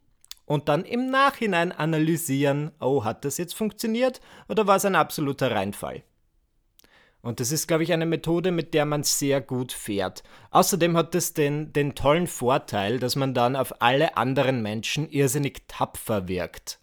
und 0.47 0.69
dann 0.69 0.85
im 0.85 1.11
Nachhinein 1.11 1.73
analysieren, 1.73 2.71
oh, 2.81 3.05
hat 3.05 3.25
das 3.25 3.39
jetzt 3.39 3.55
funktioniert 3.55 4.21
oder 4.49 4.67
war 4.67 4.77
es 4.77 4.85
ein 4.85 4.95
absoluter 4.95 5.51
Reinfall? 5.51 6.05
Und 7.25 7.41
das 7.41 7.53
ist, 7.53 7.67
glaube 7.67 7.83
ich, 7.83 7.93
eine 7.95 8.05
Methode, 8.05 8.53
mit 8.53 8.75
der 8.75 8.85
man 8.85 9.03
sehr 9.03 9.41
gut 9.41 9.73
fährt. 9.73 10.23
Außerdem 10.51 10.95
hat 10.95 11.15
es 11.15 11.33
den, 11.33 11.73
den 11.73 11.95
tollen 11.95 12.27
Vorteil, 12.27 12.99
dass 12.99 13.17
man 13.17 13.33
dann 13.33 13.57
auf 13.57 13.81
alle 13.81 14.19
anderen 14.19 14.61
Menschen 14.61 15.09
irrsinnig 15.09 15.63
tapfer 15.67 16.29
wirkt. 16.29 16.81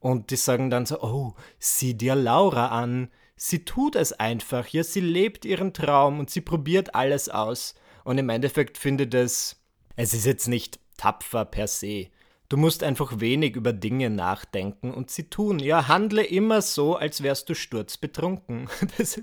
Und 0.00 0.30
die 0.30 0.36
sagen 0.36 0.68
dann 0.68 0.84
so, 0.84 1.00
oh, 1.00 1.34
sieh 1.60 1.94
dir 1.94 2.16
Laura 2.16 2.68
an. 2.68 3.08
Sie 3.36 3.64
tut 3.64 3.94
es 3.94 4.12
einfach, 4.12 4.66
ja, 4.66 4.82
sie 4.82 5.00
lebt 5.00 5.44
ihren 5.44 5.72
Traum 5.72 6.18
und 6.18 6.28
sie 6.28 6.40
probiert 6.40 6.96
alles 6.96 7.28
aus. 7.28 7.76
Und 8.02 8.18
im 8.18 8.30
Endeffekt 8.30 8.78
findet 8.78 9.14
es, 9.14 9.62
es 9.94 10.12
ist 10.12 10.26
jetzt 10.26 10.48
nicht 10.48 10.80
tapfer 10.96 11.44
per 11.44 11.68
se. 11.68 12.08
Du 12.50 12.58
musst 12.58 12.82
einfach 12.82 13.20
wenig 13.20 13.56
über 13.56 13.72
Dinge 13.72 14.10
nachdenken 14.10 14.92
und 14.92 15.10
sie 15.10 15.30
tun. 15.30 15.58
Ja, 15.58 15.88
handle 15.88 16.22
immer 16.22 16.60
so, 16.60 16.94
als 16.94 17.22
wärst 17.22 17.48
du 17.48 17.54
sturzbetrunken. 17.54 18.68
Das, 18.98 19.20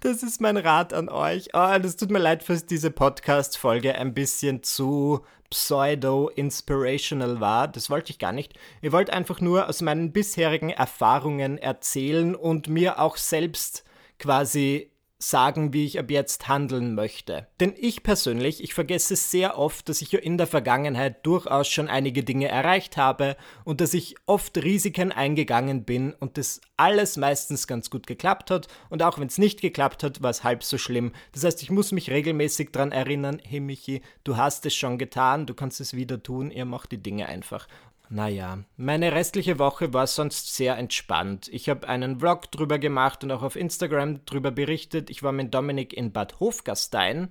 das 0.00 0.22
ist 0.22 0.40
mein 0.40 0.56
Rat 0.56 0.92
an 0.92 1.08
euch. 1.08 1.50
Oh, 1.54 1.78
das 1.80 1.96
tut 1.96 2.10
mir 2.10 2.18
leid, 2.18 2.48
dass 2.48 2.66
diese 2.66 2.90
Podcast-Folge 2.90 3.94
ein 3.94 4.14
bisschen 4.14 4.62
zu 4.64 5.20
pseudo-inspirational 5.50 7.40
war. 7.40 7.68
Das 7.68 7.88
wollte 7.88 8.10
ich 8.10 8.18
gar 8.18 8.32
nicht. 8.32 8.54
Ich 8.80 8.90
wollte 8.90 9.12
einfach 9.12 9.40
nur 9.40 9.68
aus 9.68 9.80
meinen 9.80 10.12
bisherigen 10.12 10.70
Erfahrungen 10.70 11.56
erzählen 11.56 12.34
und 12.34 12.68
mir 12.68 12.98
auch 12.98 13.16
selbst 13.16 13.84
quasi 14.18 14.91
sagen, 15.22 15.72
wie 15.72 15.84
ich 15.84 15.98
ab 15.98 16.10
jetzt 16.10 16.48
handeln 16.48 16.94
möchte. 16.94 17.46
Denn 17.60 17.74
ich 17.76 18.02
persönlich, 18.02 18.62
ich 18.62 18.74
vergesse 18.74 19.16
sehr 19.16 19.58
oft, 19.58 19.88
dass 19.88 20.02
ich 20.02 20.12
in 20.14 20.36
der 20.36 20.46
Vergangenheit 20.46 21.24
durchaus 21.24 21.68
schon 21.68 21.88
einige 21.88 22.24
Dinge 22.24 22.48
erreicht 22.48 22.96
habe 22.96 23.36
und 23.64 23.80
dass 23.80 23.94
ich 23.94 24.16
oft 24.26 24.58
Risiken 24.58 25.12
eingegangen 25.12 25.84
bin 25.84 26.12
und 26.12 26.38
das 26.38 26.60
alles 26.76 27.16
meistens 27.16 27.66
ganz 27.66 27.90
gut 27.90 28.06
geklappt 28.06 28.50
hat 28.50 28.66
und 28.90 29.02
auch 29.02 29.18
wenn 29.18 29.28
es 29.28 29.38
nicht 29.38 29.60
geklappt 29.60 30.02
hat, 30.02 30.22
war 30.22 30.30
es 30.30 30.42
halb 30.42 30.64
so 30.64 30.78
schlimm. 30.78 31.12
Das 31.32 31.44
heißt, 31.44 31.62
ich 31.62 31.70
muss 31.70 31.92
mich 31.92 32.10
regelmäßig 32.10 32.70
daran 32.72 32.90
erinnern, 32.90 33.40
hey 33.44 33.60
Michi, 33.60 34.02
du 34.24 34.36
hast 34.36 34.66
es 34.66 34.74
schon 34.74 34.98
getan, 34.98 35.46
du 35.46 35.54
kannst 35.54 35.80
es 35.80 35.94
wieder 35.94 36.22
tun, 36.22 36.50
ihr 36.50 36.64
macht 36.64 36.90
die 36.90 37.02
Dinge 37.02 37.26
einfach. 37.26 37.68
Naja, 38.14 38.58
meine 38.76 39.12
restliche 39.12 39.58
Woche 39.58 39.94
war 39.94 40.06
sonst 40.06 40.54
sehr 40.54 40.76
entspannt. 40.76 41.48
Ich 41.50 41.70
habe 41.70 41.88
einen 41.88 42.18
Vlog 42.18 42.50
drüber 42.50 42.78
gemacht 42.78 43.24
und 43.24 43.32
auch 43.32 43.40
auf 43.40 43.56
Instagram 43.56 44.22
drüber 44.26 44.50
berichtet. 44.50 45.08
Ich 45.08 45.22
war 45.22 45.32
mit 45.32 45.54
Dominik 45.54 45.94
in 45.94 46.12
Bad 46.12 46.38
Hofgastein. 46.38 47.30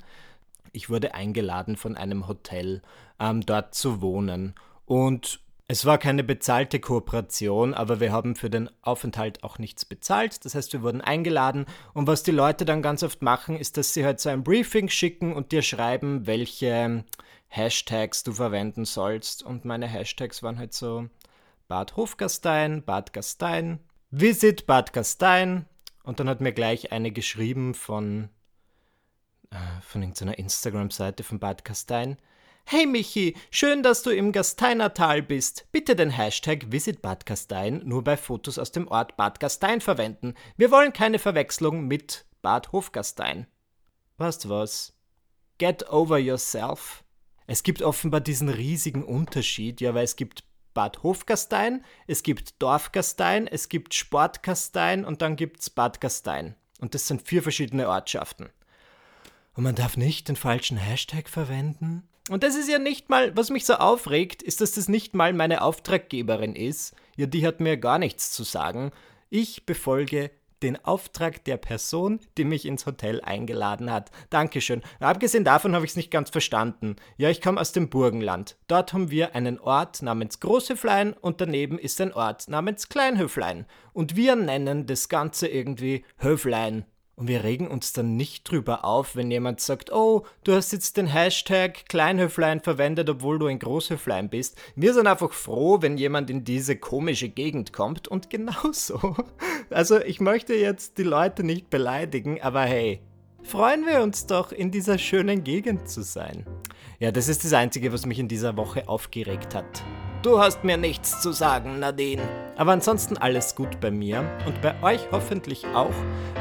Ich 0.72 0.89
wurde 0.89 1.13
eingeladen 1.13 1.76
von 1.76 1.96
einem 1.96 2.28
Hotel, 2.28 2.82
ähm, 3.20 3.46
dort 3.46 3.76
zu 3.76 4.02
wohnen. 4.02 4.56
Und 4.88 5.39
es 5.67 5.86
war 5.86 6.00
keine 6.00 6.24
bezahlte 6.24 6.80
Kooperation, 6.80 7.76
aber 7.76 8.00
wir 8.00 8.12
haben 8.12 8.36
für 8.36 8.50
den 8.50 8.67
Aufenthalt 8.82 9.44
auch 9.44 9.60
nichts 9.60 9.86
bezahlt. 9.86 10.44
Das 10.46 10.56
heißt, 10.56 10.74
wir 10.74 10.82
wurden 10.82 11.02
eingeladen. 11.02 11.67
Und 11.94 12.08
was 12.08 12.24
die 12.24 12.32
Leute 12.32 12.65
dann 12.65 12.82
ganz 12.82 13.04
oft 13.04 13.22
machen, 13.22 13.56
ist, 13.56 13.78
dass 13.78 13.94
sie 13.94 14.04
halt 14.04 14.20
so 14.20 14.30
ein 14.30 14.44
Briefing 14.44 14.89
schicken 14.89 15.34
und 15.34 15.52
dir 15.52 15.62
schreiben, 15.62 16.26
welche 16.26 17.04
Hashtags 17.51 18.23
du 18.23 18.31
verwenden 18.31 18.85
sollst. 18.85 19.43
Und 19.43 19.65
meine 19.65 19.87
Hashtags 19.87 20.41
waren 20.41 20.57
halt 20.57 20.73
so 20.73 21.09
Bad 21.67 21.97
Hofgastein, 21.97 22.83
Bad 22.83 23.11
Gastein, 23.11 23.79
Visit 24.09 24.65
Bad 24.65 24.93
Gastein. 24.93 25.65
Und 26.03 26.19
dann 26.19 26.29
hat 26.29 26.39
mir 26.39 26.53
gleich 26.53 26.91
eine 26.93 27.11
geschrieben 27.11 27.73
von, 27.73 28.29
äh, 29.51 29.57
von 29.81 30.01
irgendeiner 30.01 30.39
Instagram-Seite 30.39 31.23
von 31.23 31.39
Bad 31.39 31.65
Gastein. 31.65 32.17
Hey 32.63 32.85
Michi, 32.85 33.35
schön, 33.49 33.83
dass 33.83 34.01
du 34.01 34.11
im 34.11 34.31
Gasteinertal 34.31 35.21
bist. 35.21 35.67
Bitte 35.73 35.95
den 35.95 36.09
Hashtag 36.09 36.71
Visit 36.71 37.01
Bad 37.01 37.25
Gastein 37.25 37.81
nur 37.83 38.03
bei 38.03 38.15
Fotos 38.15 38.57
aus 38.59 38.71
dem 38.71 38.87
Ort 38.87 39.17
Bad 39.17 39.41
Gastein 39.41 39.81
verwenden. 39.81 40.35
Wir 40.55 40.71
wollen 40.71 40.93
keine 40.93 41.19
Verwechslung 41.19 41.85
mit 41.85 42.25
Bad 42.41 42.71
Hofgastein. 42.71 43.45
Weißt 44.17 44.47
was? 44.47 44.93
Get 45.57 45.89
over 45.89 46.17
yourself. 46.17 47.03
Es 47.51 47.63
gibt 47.63 47.81
offenbar 47.81 48.21
diesen 48.21 48.47
riesigen 48.47 49.03
Unterschied, 49.03 49.81
ja, 49.81 49.93
weil 49.93 50.05
es 50.05 50.15
gibt 50.15 50.45
Bad 50.73 51.03
Hofgastein, 51.03 51.83
es 52.07 52.23
gibt 52.23 52.61
Dorfgastein, 52.61 53.45
es 53.45 53.67
gibt 53.67 53.93
Sportgastein 53.93 55.03
und 55.03 55.21
dann 55.21 55.35
gibt 55.35 55.59
es 55.59 55.69
Bad 55.69 55.99
Gastein. 55.99 56.55
Und 56.79 56.95
das 56.95 57.07
sind 57.07 57.27
vier 57.27 57.43
verschiedene 57.43 57.89
Ortschaften. 57.89 58.47
Und 59.53 59.65
man 59.65 59.75
darf 59.75 59.97
nicht 59.97 60.29
den 60.29 60.37
falschen 60.37 60.77
Hashtag 60.77 61.27
verwenden. 61.27 62.07
Und 62.29 62.43
das 62.43 62.55
ist 62.55 62.69
ja 62.69 62.79
nicht 62.79 63.09
mal, 63.09 63.35
was 63.35 63.49
mich 63.49 63.65
so 63.65 63.73
aufregt, 63.73 64.41
ist, 64.41 64.61
dass 64.61 64.71
das 64.71 64.87
nicht 64.87 65.13
mal 65.13 65.33
meine 65.33 65.61
Auftraggeberin 65.61 66.55
ist. 66.55 66.95
Ja, 67.17 67.25
die 67.25 67.45
hat 67.45 67.59
mir 67.59 67.75
gar 67.75 67.99
nichts 67.99 68.31
zu 68.31 68.45
sagen. 68.45 68.93
Ich 69.29 69.65
befolge 69.65 70.31
den 70.63 70.84
Auftrag 70.84 71.43
der 71.45 71.58
Person, 71.58 72.19
die 72.38 72.43
mich 72.43 72.65
ins 72.65 72.86
Hotel 72.86 73.21
eingeladen 73.21 73.91
hat. 73.91 74.12
Dankeschön. 74.30 74.82
Abgesehen 75.00 75.43
davon 75.43 75.76
habe 75.76 75.86
ich 75.86 75.91
es 75.91 75.97
nicht 75.97 76.12
ganz 76.12 76.30
verstanden. 76.30 76.95
Ja, 77.17 77.30
ich 77.30 77.41
komme 77.41 77.60
aus 77.60 77.71
dem 77.71 77.89
Burgenland. 77.89 78.58
Dort 78.67 78.93
haben 78.93 79.12
wir 79.12 79.36
einen 79.36 79.60
Ort 79.60 80.02
namens 80.02 80.39
Großhöflein 80.39 81.13
und 81.13 81.41
daneben 81.41 81.78
ist 81.80 82.00
ein 82.02 82.13
Ort 82.13 82.47
namens 82.47 82.89
Kleinhöflein. 82.89 83.65
Und 83.93 84.15
wir 84.15 84.36
nennen 84.36 84.86
das 84.86 85.10
Ganze 85.10 85.47
irgendwie 85.47 86.06
Höflein. 86.17 86.86
Und 87.21 87.28
wir 87.28 87.43
regen 87.43 87.67
uns 87.67 87.93
dann 87.93 88.17
nicht 88.17 88.50
drüber 88.50 88.84
auf, 88.84 89.15
wenn 89.15 89.30
jemand 89.30 89.60
sagt, 89.60 89.91
oh, 89.91 90.26
du 90.43 90.54
hast 90.54 90.71
jetzt 90.71 90.97
den 90.97 91.06
Hashtag 91.06 91.88
Kleinhöflein 91.88 92.62
verwendet, 92.62 93.12
obwohl 93.12 93.38
du 93.38 93.45
ein 93.45 93.60
Großhöflein 93.60 94.28
bist. 94.28 94.60
Wir 94.76 94.95
sind 94.95 95.06
einfach 95.06 95.32
froh, 95.32 95.84
wenn 95.84 95.97
jemand 95.97 96.32
in 96.32 96.43
diese 96.43 96.78
komische 96.78 97.30
Gegend 97.30 97.74
kommt 97.74 98.08
und 98.08 98.30
genauso. 98.32 99.15
Also 99.71 100.01
ich 100.01 100.19
möchte 100.19 100.53
jetzt 100.53 100.97
die 100.97 101.03
Leute 101.03 101.43
nicht 101.43 101.69
beleidigen, 101.69 102.41
aber 102.41 102.62
hey, 102.62 102.99
freuen 103.41 103.86
wir 103.86 104.01
uns 104.01 104.27
doch, 104.27 104.51
in 104.51 104.69
dieser 104.69 104.97
schönen 104.97 105.43
Gegend 105.43 105.88
zu 105.88 106.01
sein. 106.01 106.45
Ja, 106.99 107.12
das 107.12 107.29
ist 107.29 107.45
das 107.45 107.53
Einzige, 107.53 107.93
was 107.93 108.05
mich 108.05 108.19
in 108.19 108.27
dieser 108.27 108.57
Woche 108.57 108.89
aufgeregt 108.89 109.55
hat. 109.55 109.84
Du 110.23 110.39
hast 110.39 110.63
mir 110.63 110.77
nichts 110.77 111.21
zu 111.21 111.31
sagen, 111.31 111.79
Nadine. 111.79 112.21
Aber 112.55 112.73
ansonsten 112.73 113.17
alles 113.17 113.55
gut 113.55 113.79
bei 113.79 113.89
mir 113.89 114.23
und 114.45 114.62
bei 114.62 114.75
euch 114.84 115.07
hoffentlich 115.12 115.65
auch. 115.73 115.95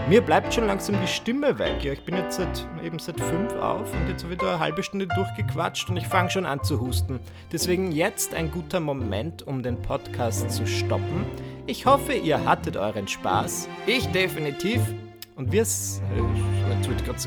Mir 0.06 0.20
bleibt 0.20 0.52
schon 0.52 0.66
langsam 0.66 0.96
die 1.00 1.08
Stimme 1.08 1.58
weg. 1.58 1.82
Ja, 1.82 1.94
ich 1.94 2.04
bin 2.04 2.16
jetzt 2.16 2.36
seit, 2.36 2.68
eben 2.84 2.98
seit 2.98 3.18
fünf 3.18 3.54
auf 3.54 3.90
und 3.94 4.08
jetzt 4.08 4.28
wieder 4.28 4.50
eine 4.50 4.58
halbe 4.58 4.82
Stunde 4.82 5.06
durchgequatscht 5.06 5.88
und 5.88 5.96
ich 5.96 6.06
fange 6.06 6.28
schon 6.28 6.44
an 6.44 6.62
zu 6.62 6.78
husten. 6.78 7.20
Deswegen 7.52 7.90
jetzt 7.92 8.34
ein 8.34 8.50
guter 8.50 8.80
Moment, 8.80 9.46
um 9.46 9.62
den 9.62 9.80
Podcast 9.80 10.50
zu 10.50 10.66
stoppen. 10.66 11.24
Ich 11.70 11.86
hoffe, 11.86 12.14
ihr 12.14 12.44
hattet 12.44 12.76
euren 12.76 13.06
Spaß. 13.06 13.68
Ich 13.86 14.04
definitiv. 14.08 14.80
Und 15.36 15.52
wir, 15.52 15.62
äh, 15.62 15.66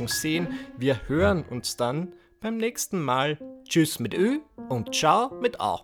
sehen, 0.09 0.47
wir 0.77 1.07
hören 1.07 1.45
uns 1.49 1.77
dann 1.77 2.11
beim 2.41 2.57
nächsten 2.57 3.01
Mal. 3.01 3.37
Tschüss 3.63 3.99
mit 3.99 4.13
Ö 4.13 4.39
und 4.67 4.93
Ciao 4.93 5.31
mit 5.39 5.61
A. 5.61 5.81